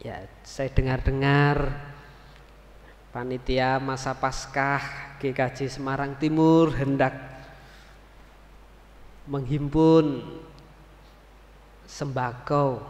Ya 0.00 0.24
saya 0.42 0.72
dengar-dengar 0.72 1.76
Panitia 3.10 3.82
masa 3.82 4.16
Paskah 4.16 5.18
GKJ 5.20 5.66
Semarang 5.66 6.16
Timur 6.16 6.72
hendak 6.72 7.29
menghimpun 9.30 10.26
sembako 11.86 12.82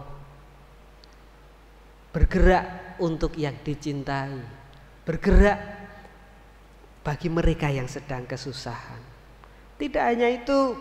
bergerak 2.17 2.97
untuk 2.97 3.37
yang 3.37 3.55
dicintai 3.61 4.41
bergerak 5.05 5.61
bagi 7.05 7.29
mereka 7.33 7.69
yang 7.69 7.89
sedang 7.89 8.25
kesusahan. 8.25 9.01
Tidak 9.81 10.05
hanya 10.05 10.29
itu 10.29 10.77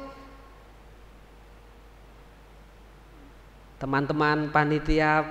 teman-teman 3.80 4.52
panitia 4.52 5.24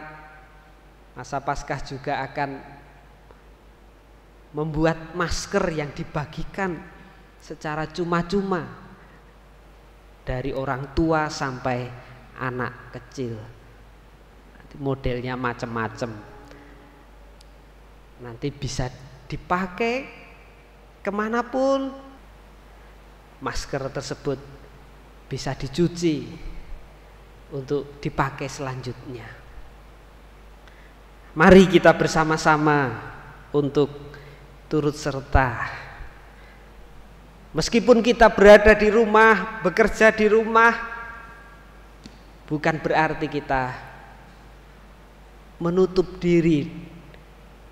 masa 1.13 1.37
Paskah 1.37 1.85
juga 1.85 2.25
akan 2.25 2.57
membuat 4.57 5.13
masker 5.13 5.61
yang 5.77 5.93
dibagikan 5.93 6.81
secara 7.45 7.85
cuma-cuma 7.85 8.88
dari 10.29 10.53
orang 10.53 10.93
tua 10.93 11.33
sampai 11.33 11.89
anak 12.37 12.93
kecil. 12.93 13.57
modelnya 14.77 15.33
macam-macam. 15.33 16.13
Nanti 18.21 18.53
bisa 18.53 18.93
dipakai 19.25 20.05
ke 21.01 21.09
mana 21.09 21.41
pun 21.41 21.89
masker 23.41 23.89
tersebut 23.89 24.37
bisa 25.25 25.57
dicuci 25.57 26.29
untuk 27.57 27.97
dipakai 27.97 28.45
selanjutnya. 28.45 29.25
Mari 31.33 31.65
kita 31.65 31.97
bersama-sama 31.97 32.93
untuk 33.57 33.89
turut 34.69 34.93
serta. 34.93 35.88
Meskipun 37.57 38.05
kita 38.05 38.29
berada 38.29 38.77
di 38.77 38.93
rumah, 38.93 39.65
bekerja 39.65 40.13
di 40.13 40.29
rumah, 40.29 40.77
bukan 42.45 42.77
berarti 42.77 43.25
kita 43.25 43.73
menutup 45.57 46.21
diri 46.21 46.69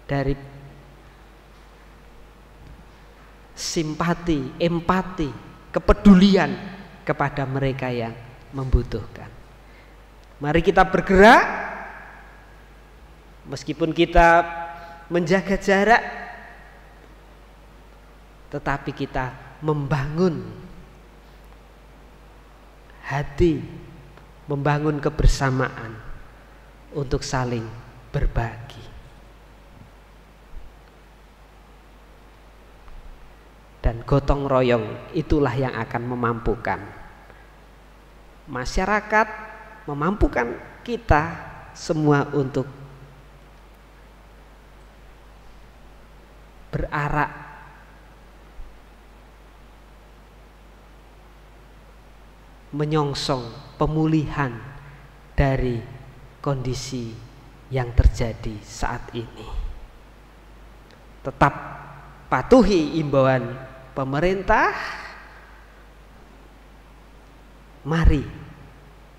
dari 0.08 0.32
simpati, 3.52 4.56
empati, 4.56 5.30
kepedulian 5.72 6.50
kepada 7.04 7.44
mereka 7.44 7.92
yang 7.92 8.16
membutuhkan. 8.56 9.28
Mari 10.40 10.60
kita 10.60 10.84
bergerak 10.84 11.44
meskipun 13.48 13.92
kita 13.92 14.44
menjaga 15.08 15.56
jarak 15.56 16.02
tetapi 18.50 18.90
kita 18.92 19.45
membangun 19.62 20.42
hati, 23.06 23.62
membangun 24.50 24.98
kebersamaan 24.98 25.94
untuk 26.96 27.22
saling 27.22 27.64
berbagi. 28.10 28.84
Dan 33.84 34.02
gotong 34.02 34.50
royong 34.50 35.14
itulah 35.14 35.54
yang 35.54 35.70
akan 35.78 36.02
memampukan 36.10 36.80
masyarakat 38.46 39.26
memampukan 39.86 40.54
kita 40.86 41.34
semua 41.74 42.26
untuk 42.34 42.66
berarak 46.70 47.45
menyongsong 52.76 53.76
pemulihan 53.80 54.52
dari 55.32 55.80
kondisi 56.44 57.10
yang 57.72 57.90
terjadi 57.96 58.60
saat 58.62 59.08
ini. 59.16 59.48
Tetap 61.24 61.54
patuhi 62.28 63.00
imbauan 63.00 63.56
pemerintah. 63.96 64.70
Mari 67.86 68.22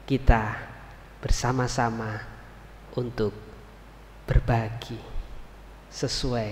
kita 0.04 0.44
bersama-sama 1.24 2.20
untuk 2.96 3.32
berbagi 4.28 5.00
sesuai 5.88 6.52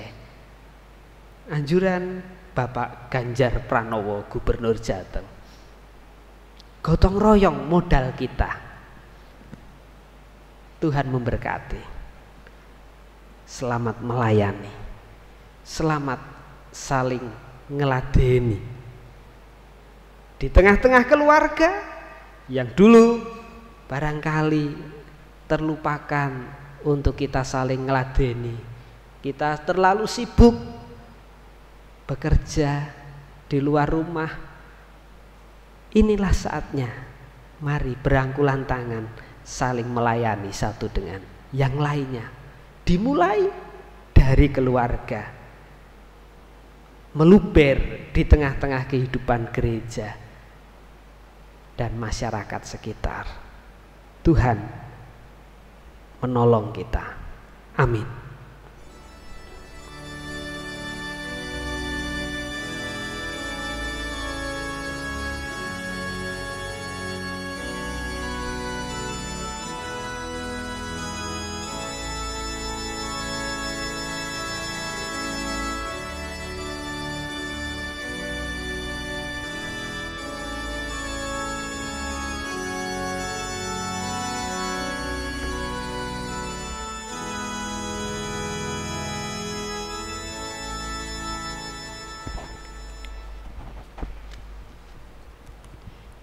anjuran 1.51 2.23
Bapak 2.55 3.11
Ganjar 3.11 3.67
Pranowo 3.67 4.23
Gubernur 4.31 4.79
Jateng. 4.79 5.34
Gotong 6.85 7.17
royong 7.17 7.65
modal 7.65 8.13
kita. 8.13 8.61
Tuhan 10.77 11.09
memberkati. 11.09 11.81
Selamat 13.41 14.05
melayani. 14.05 14.69
Selamat 15.65 16.21
saling 16.69 17.25
ngeladeni. 17.73 18.61
Di 20.37 20.45
tengah-tengah 20.45 21.09
keluarga 21.09 21.73
yang 22.53 22.69
dulu 22.77 23.17
barangkali 23.89 24.77
terlupakan 25.49 26.29
untuk 26.85 27.17
kita 27.17 27.41
saling 27.41 27.81
ngeladeni. 27.81 28.53
Kita 29.25 29.57
terlalu 29.65 30.05
sibuk 30.05 30.53
bekerja 32.05 32.93
di 33.49 33.57
luar 33.57 33.89
rumah. 33.89 34.54
Inilah 35.95 36.33
saatnya. 36.35 36.91
Mari 37.63 37.95
berangkulan 37.95 38.67
tangan 38.67 39.07
saling 39.47 39.87
melayani 39.87 40.51
satu 40.51 40.91
dengan 40.91 41.23
yang 41.55 41.79
lainnya. 41.79 42.27
Dimulai 42.83 43.47
dari 44.11 44.47
keluarga. 44.51 45.23
Meluber 47.15 48.11
di 48.11 48.27
tengah-tengah 48.27 48.91
kehidupan 48.91 49.55
gereja 49.55 50.19
dan 51.79 51.95
masyarakat 51.95 52.61
sekitar. 52.67 53.23
Tuhan 54.19 54.59
menolong 56.19 56.75
kita. 56.75 57.05
Amin. 57.79 58.24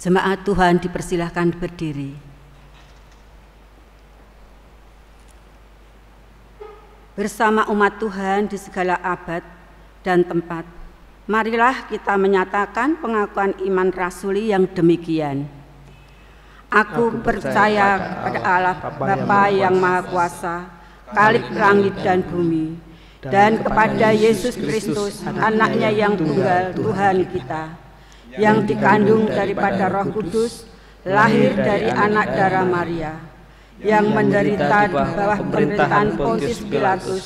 Jemaat 0.02 0.42
Tuhan 0.42 0.82
dipersilahkan 0.82 1.54
berdiri. 1.62 2.18
Bersama 7.14 7.70
umat 7.70 8.02
Tuhan 8.02 8.50
di 8.50 8.58
segala 8.58 8.98
abad 8.98 9.46
dan 10.02 10.26
tempat, 10.26 10.66
marilah 11.30 11.86
kita 11.86 12.18
menyatakan 12.18 12.98
pengakuan 12.98 13.54
iman 13.62 13.94
rasuli 13.94 14.50
yang 14.50 14.66
demikian. 14.66 15.46
Aku, 16.66 17.22
percaya 17.22 18.02
pada 18.26 18.40
Allah 18.42 18.76
Bapa 18.82 19.54
yang 19.54 19.78
Maha 19.78 20.02
Kuasa, 20.02 20.66
Kalik 21.14 21.46
langit 21.54 21.94
dan 22.02 22.26
bumi, 22.26 22.74
dan 23.22 23.62
kepada 23.62 24.10
Yesus 24.10 24.58
Kristus, 24.58 25.22
anaknya 25.22 25.94
yang 25.94 26.18
tunggal 26.18 26.74
Tuhan 26.74 27.22
kita, 27.30 27.81
yang 28.40 28.64
dikandung 28.64 29.28
daripada 29.28 29.92
Roh 29.92 30.08
Kudus, 30.08 30.64
lahir 31.04 31.52
dari 31.58 31.90
anak 31.90 32.32
darah 32.32 32.64
Maria, 32.64 33.12
yang 33.82 34.14
menderita 34.14 34.88
di 34.88 34.96
bawah 34.96 35.38
pemerintahan 35.42 36.08
Pontius 36.16 36.60
Pilatus, 36.64 37.24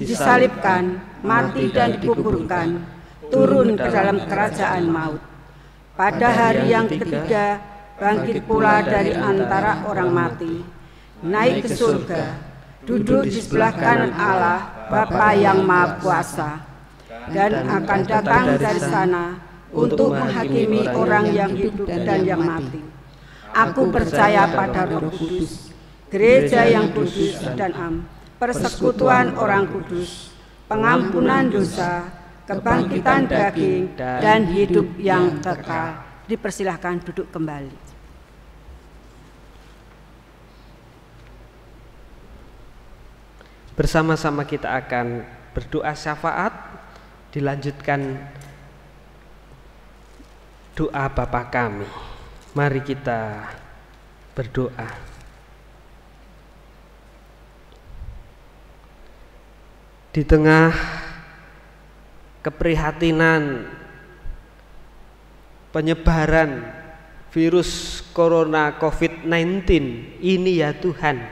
disalibkan, 0.00 0.98
mati 1.20 1.68
dan 1.70 2.00
dikuburkan, 2.00 2.82
turun 3.28 3.76
ke 3.78 3.88
dalam 3.92 4.18
kerajaan 4.26 4.84
maut. 4.88 5.22
Pada 5.94 6.28
hari 6.32 6.72
yang 6.72 6.88
ketiga, 6.88 7.60
bangkit 8.00 8.48
pula 8.48 8.80
dari 8.80 9.12
antara 9.12 9.84
orang 9.84 10.10
mati, 10.10 10.64
naik 11.20 11.68
ke 11.68 11.76
surga, 11.76 12.40
duduk 12.88 13.28
di 13.28 13.38
sebelah 13.38 13.76
kanan 13.76 14.12
Allah, 14.16 14.88
Bapa 14.88 15.36
yang 15.36 15.60
Maha 15.62 16.00
Kuasa, 16.00 16.50
dan 17.30 17.68
akan 17.68 18.00
datang 18.08 18.56
dari 18.56 18.80
sana 18.80 19.49
untuk 19.70 20.14
menghakimi 20.14 20.86
orang 20.90 21.30
yang 21.30 21.52
hidup 21.54 21.86
dan 21.86 22.26
yang 22.26 22.42
mati. 22.42 22.82
Aku 23.50 23.90
percaya 23.90 24.46
pada 24.46 24.86
Roh 24.86 25.10
Kudus, 25.10 25.74
gereja 26.06 26.66
yang 26.70 26.94
kudus 26.94 27.42
dan 27.58 27.74
am, 27.74 27.94
persekutuan 28.38 29.34
orang 29.34 29.66
kudus, 29.66 30.30
pengampunan 30.70 31.50
dosa, 31.50 32.06
kebangkitan 32.46 33.26
daging, 33.26 33.94
dan 33.98 34.46
hidup 34.54 34.86
yang 34.98 35.42
kekal. 35.42 35.98
Dipersilahkan 36.30 37.02
duduk 37.10 37.26
kembali. 37.34 37.90
Bersama-sama 43.74 44.46
kita 44.46 44.76
akan 44.76 45.26
berdoa 45.56 45.90
syafaat, 45.96 46.52
dilanjutkan 47.34 48.18
doa 50.80 51.04
Bapa 51.12 51.44
kami. 51.52 51.84
Mari 52.56 52.80
kita 52.80 53.52
berdoa. 54.32 54.88
Di 60.10 60.24
tengah 60.24 60.72
keprihatinan 62.40 63.68
penyebaran 65.70 66.64
virus 67.30 68.02
corona 68.10 68.74
COVID-19 68.80 69.70
ini 70.18 70.64
ya 70.64 70.74
Tuhan, 70.74 71.22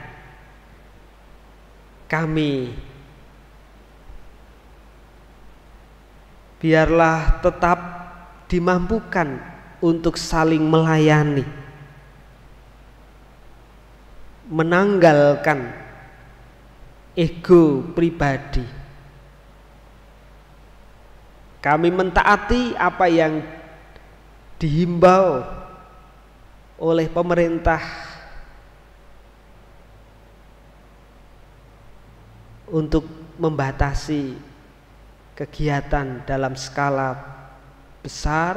kami 2.07 2.71
biarlah 6.63 7.43
tetap 7.43 7.98
dimampukan 8.49 9.37
untuk 9.79 10.17
saling 10.17 10.65
melayani, 10.65 11.45
menanggalkan 14.49 15.69
ego 17.13 17.85
pribadi. 17.93 18.65
Kami 21.61 21.91
mentaati 21.93 22.73
apa 22.73 23.05
yang 23.11 23.43
dihimbau 24.57 25.43
oleh 26.79 27.07
pemerintah 27.11 27.83
untuk 32.71 33.03
membatasi 33.35 34.35
kegiatan 35.35 36.23
dalam 36.23 36.55
skala 36.55 37.38
besar 37.99 38.55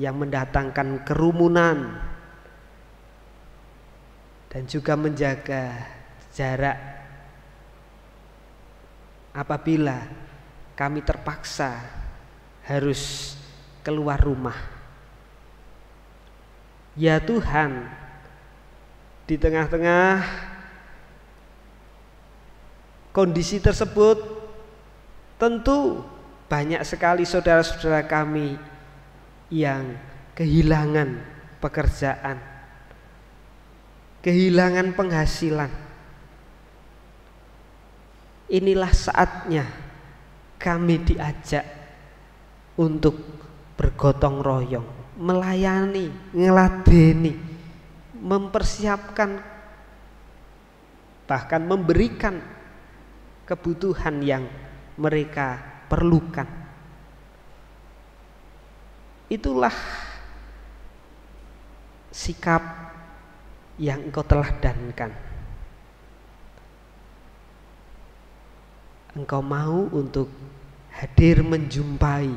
yang 0.00 0.18
mendatangkan 0.18 1.06
kerumunan 1.06 2.00
dan 4.50 4.62
juga 4.66 4.94
menjaga 4.94 5.86
jarak 6.34 6.78
apabila 9.34 9.98
kami 10.78 11.02
terpaksa 11.02 11.78
harus 12.66 13.34
keluar 13.82 14.18
rumah. 14.18 14.56
Ya 16.94 17.18
Tuhan, 17.18 17.90
di 19.26 19.34
tengah-tengah 19.34 20.22
kondisi 23.10 23.58
tersebut 23.58 24.22
tentu 25.38 26.02
banyak 26.48 26.82
sekali 26.84 27.24
saudara-saudara 27.24 28.04
kami 28.04 28.56
yang 29.48 29.96
kehilangan 30.36 31.20
pekerjaan, 31.62 32.36
kehilangan 34.20 34.92
penghasilan. 34.92 35.72
Inilah 38.44 38.92
saatnya 38.92 39.64
kami 40.60 41.00
diajak 41.00 41.64
untuk 42.76 43.16
bergotong 43.74 44.44
royong, 44.44 45.16
melayani, 45.16 46.12
ngeladeni, 46.36 47.34
mempersiapkan 48.20 49.54
bahkan 51.24 51.64
memberikan 51.64 52.36
kebutuhan 53.48 54.20
yang 54.20 54.44
mereka 55.00 55.73
perlukan. 55.88 56.46
Itulah 59.28 59.74
sikap 62.14 62.62
yang 63.80 64.06
engkau 64.06 64.22
telah 64.22 64.50
dankan. 64.62 65.10
Engkau 69.14 69.42
mau 69.42 69.86
untuk 69.94 70.30
hadir 70.94 71.42
menjumpai 71.42 72.30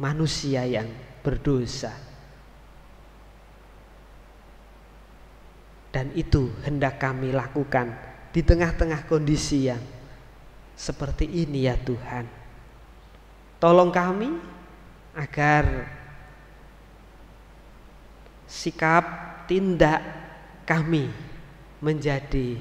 manusia 0.00 0.64
yang 0.64 0.88
berdosa. 1.20 1.92
Dan 5.92 6.08
itu 6.16 6.48
hendak 6.64 6.96
kami 6.96 7.36
lakukan 7.36 7.92
di 8.32 8.40
tengah-tengah 8.40 9.04
kondisi 9.04 9.68
yang 9.68 9.80
seperti 10.72 11.28
ini 11.28 11.68
ya 11.68 11.76
Tuhan. 11.76 12.41
Tolong 13.62 13.94
kami 13.94 14.26
agar 15.14 15.86
sikap 18.50 19.06
tindak 19.46 20.02
kami 20.66 21.06
menjadi 21.78 22.58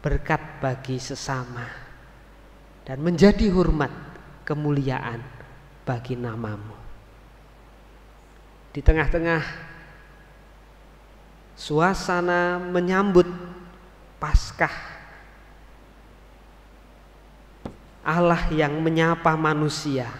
berkat 0.00 0.40
bagi 0.64 0.96
sesama 0.96 1.68
dan 2.88 2.96
menjadi 3.04 3.52
hormat 3.52 3.92
kemuliaan 4.48 5.20
bagi 5.84 6.16
namamu. 6.16 6.80
Di 8.72 8.80
tengah-tengah 8.80 9.42
suasana 11.60 12.56
menyambut 12.56 13.28
Paskah 14.16 14.93
Allah 18.04 18.52
yang 18.52 18.84
menyapa 18.84 19.32
manusia. 19.34 20.12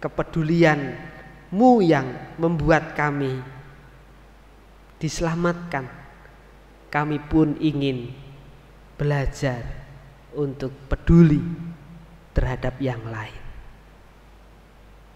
Kepedulianmu 0.00 1.84
yang 1.84 2.34
membuat 2.40 2.96
kami 2.96 3.36
diselamatkan. 4.96 5.84
Kami 6.88 7.20
pun 7.20 7.54
ingin 7.60 8.10
belajar 8.96 9.62
untuk 10.34 10.72
peduli 10.88 11.44
terhadap 12.32 12.80
yang 12.80 13.04
lain. 13.06 13.40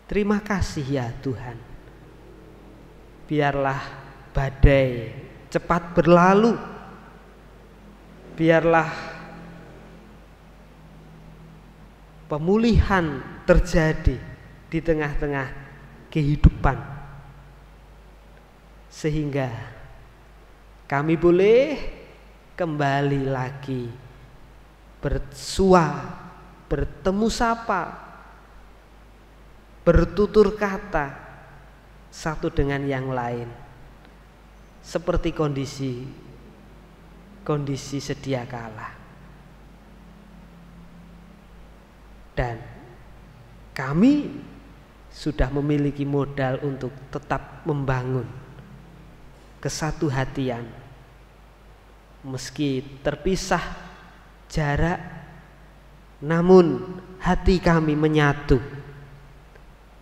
Terima 0.05 0.45
kasih 0.45 0.85
ya 0.85 1.09
Tuhan. 1.25 1.57
Biarlah 3.25 3.81
badai 4.37 5.17
cepat 5.49 5.97
berlalu. 5.97 6.55
Biarlah 8.37 9.14
pemulihan 12.27 13.21
terjadi 13.45 14.17
di 14.73 14.79
tengah-tengah 14.81 15.49
kehidupan 16.11 16.79
sehingga 18.89 19.51
kami 20.87 21.19
boleh 21.19 21.79
kembali 22.55 23.29
lagi 23.29 23.91
bersua 25.03 25.85
bertemu 26.71 27.29
sapa 27.29 27.83
bertutur 29.85 30.57
kata 30.57 31.13
satu 32.09 32.49
dengan 32.49 32.81
yang 32.87 33.11
lain 33.11 33.51
seperti 34.81 35.35
kondisi 35.35 36.25
kondisi 37.45 38.01
sedia 38.01 38.49
kala. 38.49 39.04
Dan 42.35 42.59
kami 43.73 44.31
sudah 45.15 45.47
memiliki 45.55 46.03
modal 46.03 46.59
untuk 46.67 46.91
tetap 47.11 47.63
membangun 47.63 48.27
kesatu 49.63 50.11
hatian 50.11 50.67
meski 52.27 52.83
terpisah 53.01 53.63
jarak 54.51 54.99
namun 56.19 56.99
hati 57.23 57.63
kami 57.63 57.95
menyatu 57.95 58.59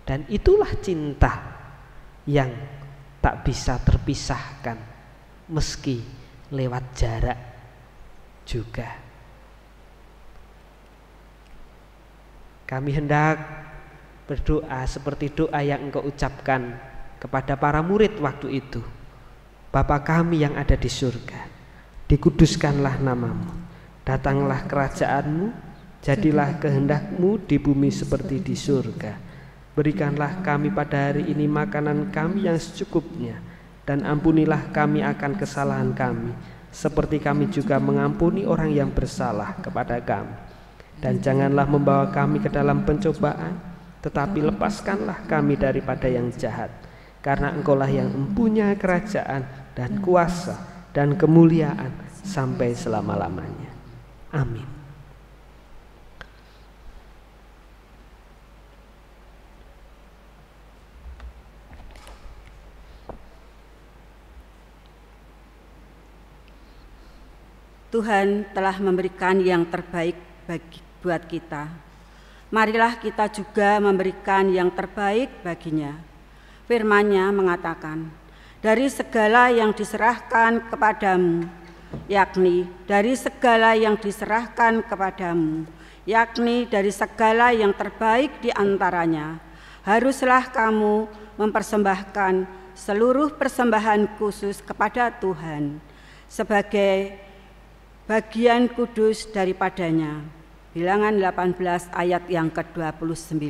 dan 0.03 0.27
itulah 0.33 0.71
cinta 0.81 1.33
yang 2.27 2.51
tak 3.23 3.47
bisa 3.47 3.79
terpisahkan 3.79 4.79
meski 5.51 6.03
lewat 6.51 6.85
jarak 6.95 7.39
juga. 8.43 9.02
Kami 12.69 12.91
hendak 12.95 13.39
berdoa 14.25 14.87
seperti 14.89 15.29
doa 15.35 15.61
yang 15.61 15.91
engkau 15.91 16.07
ucapkan 16.07 16.79
kepada 17.21 17.59
para 17.59 17.85
murid 17.85 18.17
waktu 18.23 18.63
itu. 18.65 18.81
Bapa 19.73 20.01
kami 20.05 20.45
yang 20.45 20.57
ada 20.57 20.77
di 20.77 20.89
surga, 20.89 21.49
dikuduskanlah 22.09 23.01
namamu, 23.01 23.49
datanglah 24.05 24.69
kerajaanmu, 24.69 25.49
jadilah 26.05 26.61
kehendakmu 26.61 27.41
di 27.49 27.57
bumi 27.57 27.89
seperti 27.89 28.45
di 28.45 28.53
surga. 28.53 29.17
Berikanlah 29.73 30.45
kami 30.45 30.69
pada 30.69 31.09
hari 31.09 31.33
ini 31.33 31.49
makanan 31.49 32.13
kami 32.13 32.45
yang 32.45 32.61
secukupnya, 32.61 33.41
dan 33.89 34.05
ampunilah 34.05 34.69
kami 34.71 35.01
akan 35.01 35.33
kesalahan 35.41 35.91
kami 35.97 36.37
seperti 36.73 37.21
kami 37.21 37.53
juga 37.53 37.77
mengampuni 37.77 38.49
orang 38.49 38.73
yang 38.73 38.89
bersalah 38.89 39.61
kepada 39.61 40.01
kami 40.01 40.52
dan 41.03 41.19
janganlah 41.19 41.67
membawa 41.67 42.07
kami 42.15 42.39
ke 42.39 42.47
dalam 42.47 42.87
pencobaan 42.87 43.73
tetapi 44.03 44.43
lepaskanlah 44.43 45.25
kami 45.31 45.55
daripada 45.55 46.11
yang 46.11 46.35
jahat. 46.35 46.69
Karena 47.23 47.55
engkaulah 47.55 47.87
yang 47.87 48.11
mempunyai 48.11 48.75
kerajaan 48.75 49.47
dan 49.79 50.03
kuasa 50.03 50.59
dan 50.91 51.15
kemuliaan 51.15 51.95
sampai 52.27 52.75
selama-lamanya. 52.75 53.71
Amin. 54.35 54.67
Tuhan 67.93 68.51
telah 68.57 68.81
memberikan 68.81 69.37
yang 69.39 69.69
terbaik 69.69 70.17
bagi 70.49 70.92
buat 71.03 71.27
kita. 71.27 71.67
Marilah 72.55 72.97
kita 72.97 73.27
juga 73.33 73.83
memberikan 73.83 74.47
yang 74.47 74.71
terbaik 74.71 75.43
baginya. 75.43 75.99
Firman-Nya 76.71 77.35
mengatakan, 77.35 78.07
dari 78.63 78.87
segala 78.87 79.51
yang 79.51 79.75
diserahkan 79.75 80.71
kepadamu, 80.71 81.51
yakni 82.07 82.71
dari 82.87 83.19
segala 83.19 83.75
yang 83.75 83.99
diserahkan 83.99 84.87
kepadamu, 84.87 85.67
yakni 86.07 86.71
dari 86.71 86.95
segala 86.95 87.51
yang 87.51 87.75
terbaik 87.75 88.31
di 88.39 88.55
antaranya, 88.55 89.43
haruslah 89.83 90.47
kamu 90.55 91.11
mempersembahkan 91.35 92.47
seluruh 92.79 93.35
persembahan 93.35 94.17
khusus 94.17 94.63
kepada 94.63 95.11
Tuhan 95.11 95.83
sebagai 96.31 97.19
bagian 98.09 98.69
kudus 98.71 99.29
daripadanya. 99.29 100.42
Bilangan 100.73 101.21
18 101.21 101.93
ayat 101.93 102.25
yang 102.33 102.49
ke-29. 102.49 103.45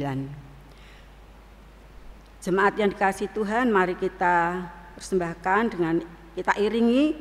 Jemaat 2.43 2.75
yang 2.75 2.91
dikasih 2.91 3.31
Tuhan, 3.31 3.71
mari 3.71 3.95
kita 3.95 4.67
persembahkan 4.99 5.71
dengan 5.71 6.03
kita 6.35 6.51
iringi 6.59 7.15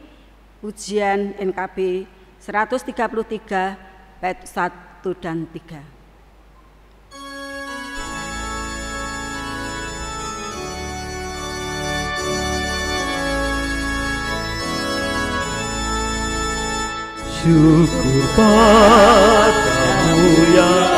ujian 0.66 1.38
NKB 1.38 2.10
133 2.42 3.78
bait 4.18 4.42
1 4.42 5.06
dan 5.22 5.46
3. 5.46 6.02
Syukur 17.42 18.22
padamu 18.38 19.81
ya 20.12 20.92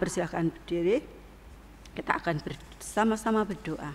dipersilahkan 0.00 0.48
berdiri. 0.48 1.04
Kita 1.92 2.16
akan 2.16 2.40
bersama-sama 2.40 3.44
berdoa. 3.44 3.92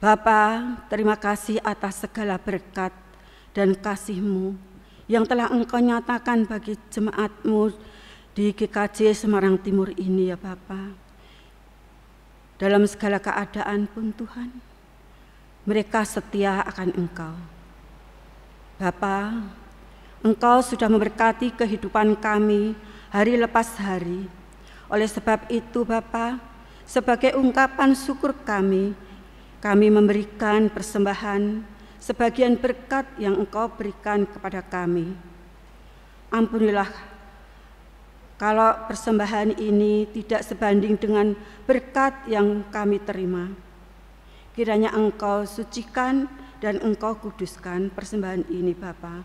Bapa, 0.00 0.80
terima 0.88 1.20
kasih 1.20 1.60
atas 1.60 2.08
segala 2.08 2.40
berkat 2.40 2.96
dan 3.52 3.76
kasih-Mu 3.76 4.56
yang 5.12 5.28
telah 5.28 5.52
Engkau 5.52 5.76
nyatakan 5.76 6.48
bagi 6.48 6.80
jemaat-Mu 6.88 7.92
di 8.34 8.50
GKJ 8.50 9.14
Semarang 9.14 9.54
Timur 9.54 9.94
ini 9.94 10.34
ya 10.34 10.34
Bapa. 10.34 10.90
Dalam 12.58 12.82
segala 12.82 13.22
keadaan 13.22 13.86
pun 13.86 14.10
Tuhan, 14.10 14.50
mereka 15.62 16.02
setia 16.02 16.66
akan 16.66 16.90
Engkau. 16.98 17.34
Bapa, 18.74 19.38
Engkau 20.26 20.66
sudah 20.66 20.90
memberkati 20.90 21.54
kehidupan 21.54 22.18
kami 22.18 22.74
hari 23.14 23.38
lepas 23.38 23.78
hari. 23.78 24.26
Oleh 24.90 25.06
sebab 25.06 25.46
itu 25.46 25.86
Bapa, 25.86 26.42
sebagai 26.82 27.38
ungkapan 27.38 27.94
syukur 27.94 28.34
kami, 28.42 28.98
kami 29.62 29.94
memberikan 29.94 30.66
persembahan 30.74 31.62
sebagian 32.02 32.58
berkat 32.58 33.06
yang 33.14 33.38
Engkau 33.38 33.70
berikan 33.70 34.26
kepada 34.26 34.58
kami. 34.58 35.14
Ampunilah 36.34 37.13
kalau 38.34 38.74
persembahan 38.90 39.54
ini 39.62 40.10
tidak 40.10 40.42
sebanding 40.42 40.98
dengan 40.98 41.38
berkat 41.70 42.14
yang 42.26 42.66
kami 42.74 42.98
terima. 42.98 43.50
Kiranya 44.54 44.94
Engkau 44.94 45.46
sucikan 45.46 46.26
dan 46.58 46.82
Engkau 46.82 47.14
kuduskan 47.18 47.90
persembahan 47.94 48.46
ini 48.50 48.74
Bapa, 48.74 49.22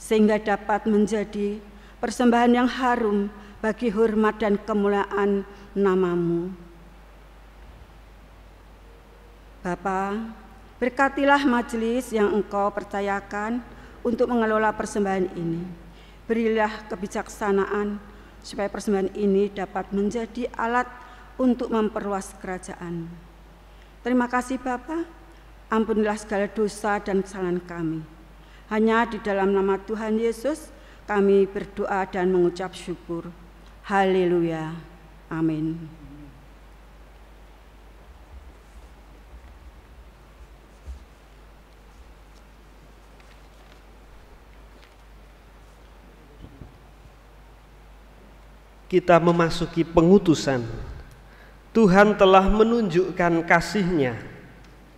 sehingga 0.00 0.40
dapat 0.40 0.88
menjadi 0.88 1.60
persembahan 2.00 2.52
yang 2.52 2.68
harum 2.68 3.28
bagi 3.60 3.92
hormat 3.92 4.40
dan 4.40 4.56
kemuliaan 4.56 5.44
namamu. 5.76 6.48
Bapa, 9.60 10.16
berkatilah 10.80 11.44
majelis 11.44 12.08
yang 12.08 12.32
Engkau 12.32 12.72
percayakan 12.72 13.60
untuk 14.00 14.32
mengelola 14.32 14.72
persembahan 14.72 15.28
ini. 15.36 15.60
Berilah 16.24 16.88
kebijaksanaan 16.88 18.09
supaya 18.40 18.68
persembahan 18.72 19.12
ini 19.16 19.52
dapat 19.52 19.92
menjadi 19.92 20.48
alat 20.56 20.88
untuk 21.40 21.72
memperluas 21.72 22.36
kerajaan. 22.40 23.08
Terima 24.00 24.28
kasih 24.28 24.56
Bapa, 24.60 25.04
ampunilah 25.68 26.16
segala 26.16 26.48
dosa 26.48 27.00
dan 27.00 27.20
kesalahan 27.20 27.60
kami. 27.64 28.00
Hanya 28.72 29.04
di 29.08 29.18
dalam 29.20 29.52
nama 29.52 29.76
Tuhan 29.76 30.16
Yesus 30.16 30.72
kami 31.04 31.44
berdoa 31.44 32.06
dan 32.08 32.30
mengucap 32.30 32.72
syukur. 32.72 33.28
Haleluya. 33.84 34.78
Amin. 35.26 35.99
Kita 48.90 49.22
memasuki 49.22 49.86
pengutusan. 49.86 50.66
Tuhan 51.70 52.18
telah 52.18 52.50
menunjukkan 52.50 53.46
kasih-Nya. 53.46 54.18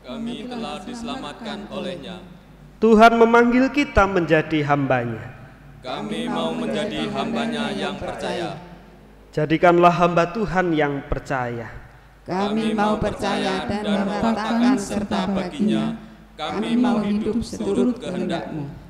Kami 0.01 0.49
telah 0.49 0.81
diselamatkan 0.81 1.69
olehnya. 1.69 2.25
Tuhan 2.81 3.21
memanggil 3.21 3.69
kita 3.69 4.09
menjadi 4.09 4.65
hambanya. 4.65 5.37
Kami 5.85 6.25
mau 6.25 6.57
menjadi 6.57 7.05
hambanya 7.13 7.69
yang 7.77 8.01
percaya. 8.01 8.57
Jadikanlah 9.29 9.93
hamba 9.93 10.25
Tuhan 10.33 10.73
yang 10.73 11.05
percaya. 11.13 11.69
Kami 12.25 12.73
mau 12.73 12.97
percaya 12.97 13.69
dan 13.69 13.85
mengatakan 13.85 14.75
serta 14.81 15.29
baginya. 15.29 16.01
Kami 16.33 16.81
mau 16.81 17.05
hidup 17.05 17.45
seturut 17.45 18.01
kehendak-Mu. 18.01 18.82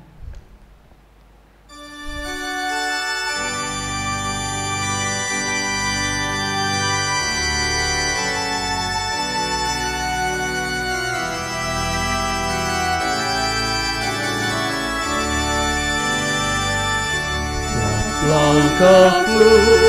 Santa 18.83 19.82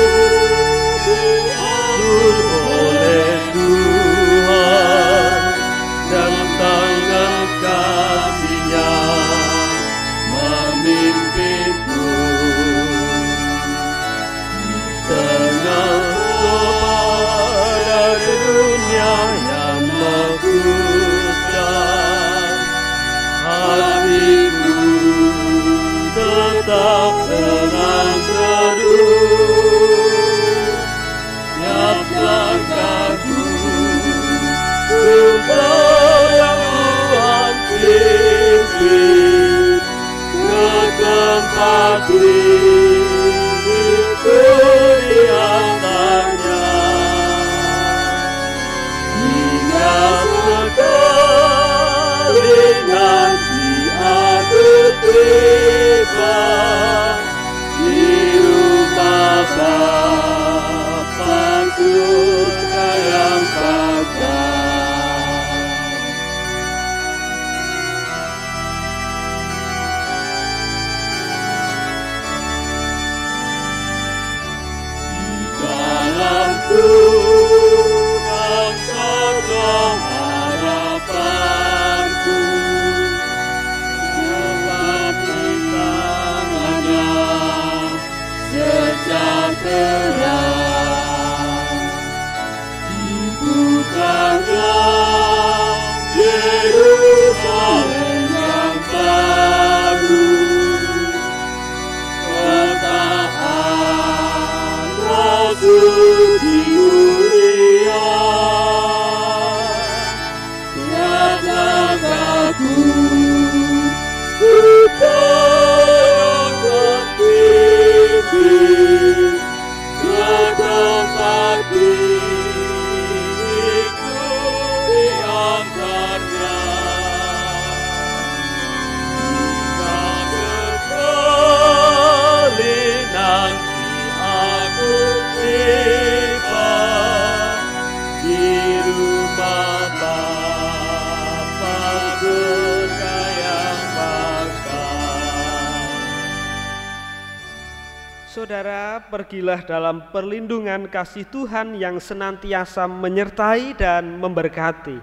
jadilah 149.45 149.61
dalam 149.69 149.97
perlindungan 150.09 150.89
kasih 150.89 151.29
Tuhan 151.29 151.77
yang 151.77 152.01
senantiasa 152.01 152.89
menyertai 152.89 153.77
dan 153.77 154.17
memberkati. 154.17 154.97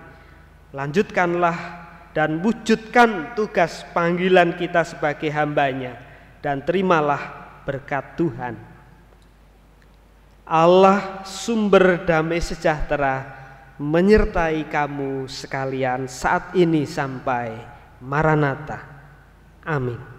Lanjutkanlah 0.74 1.54
dan 2.10 2.42
wujudkan 2.42 3.38
tugas 3.38 3.86
panggilan 3.94 4.58
kita 4.58 4.82
sebagai 4.82 5.30
hambanya 5.30 5.94
dan 6.42 6.58
terimalah 6.58 7.22
berkat 7.62 8.18
Tuhan. 8.18 8.58
Allah 10.42 11.22
sumber 11.22 12.02
damai 12.02 12.42
sejahtera 12.42 13.22
menyertai 13.78 14.66
kamu 14.66 15.30
sekalian 15.30 16.10
saat 16.10 16.50
ini 16.58 16.82
sampai 16.82 17.62
Maranatha. 18.02 18.90
Amin. 19.62 20.11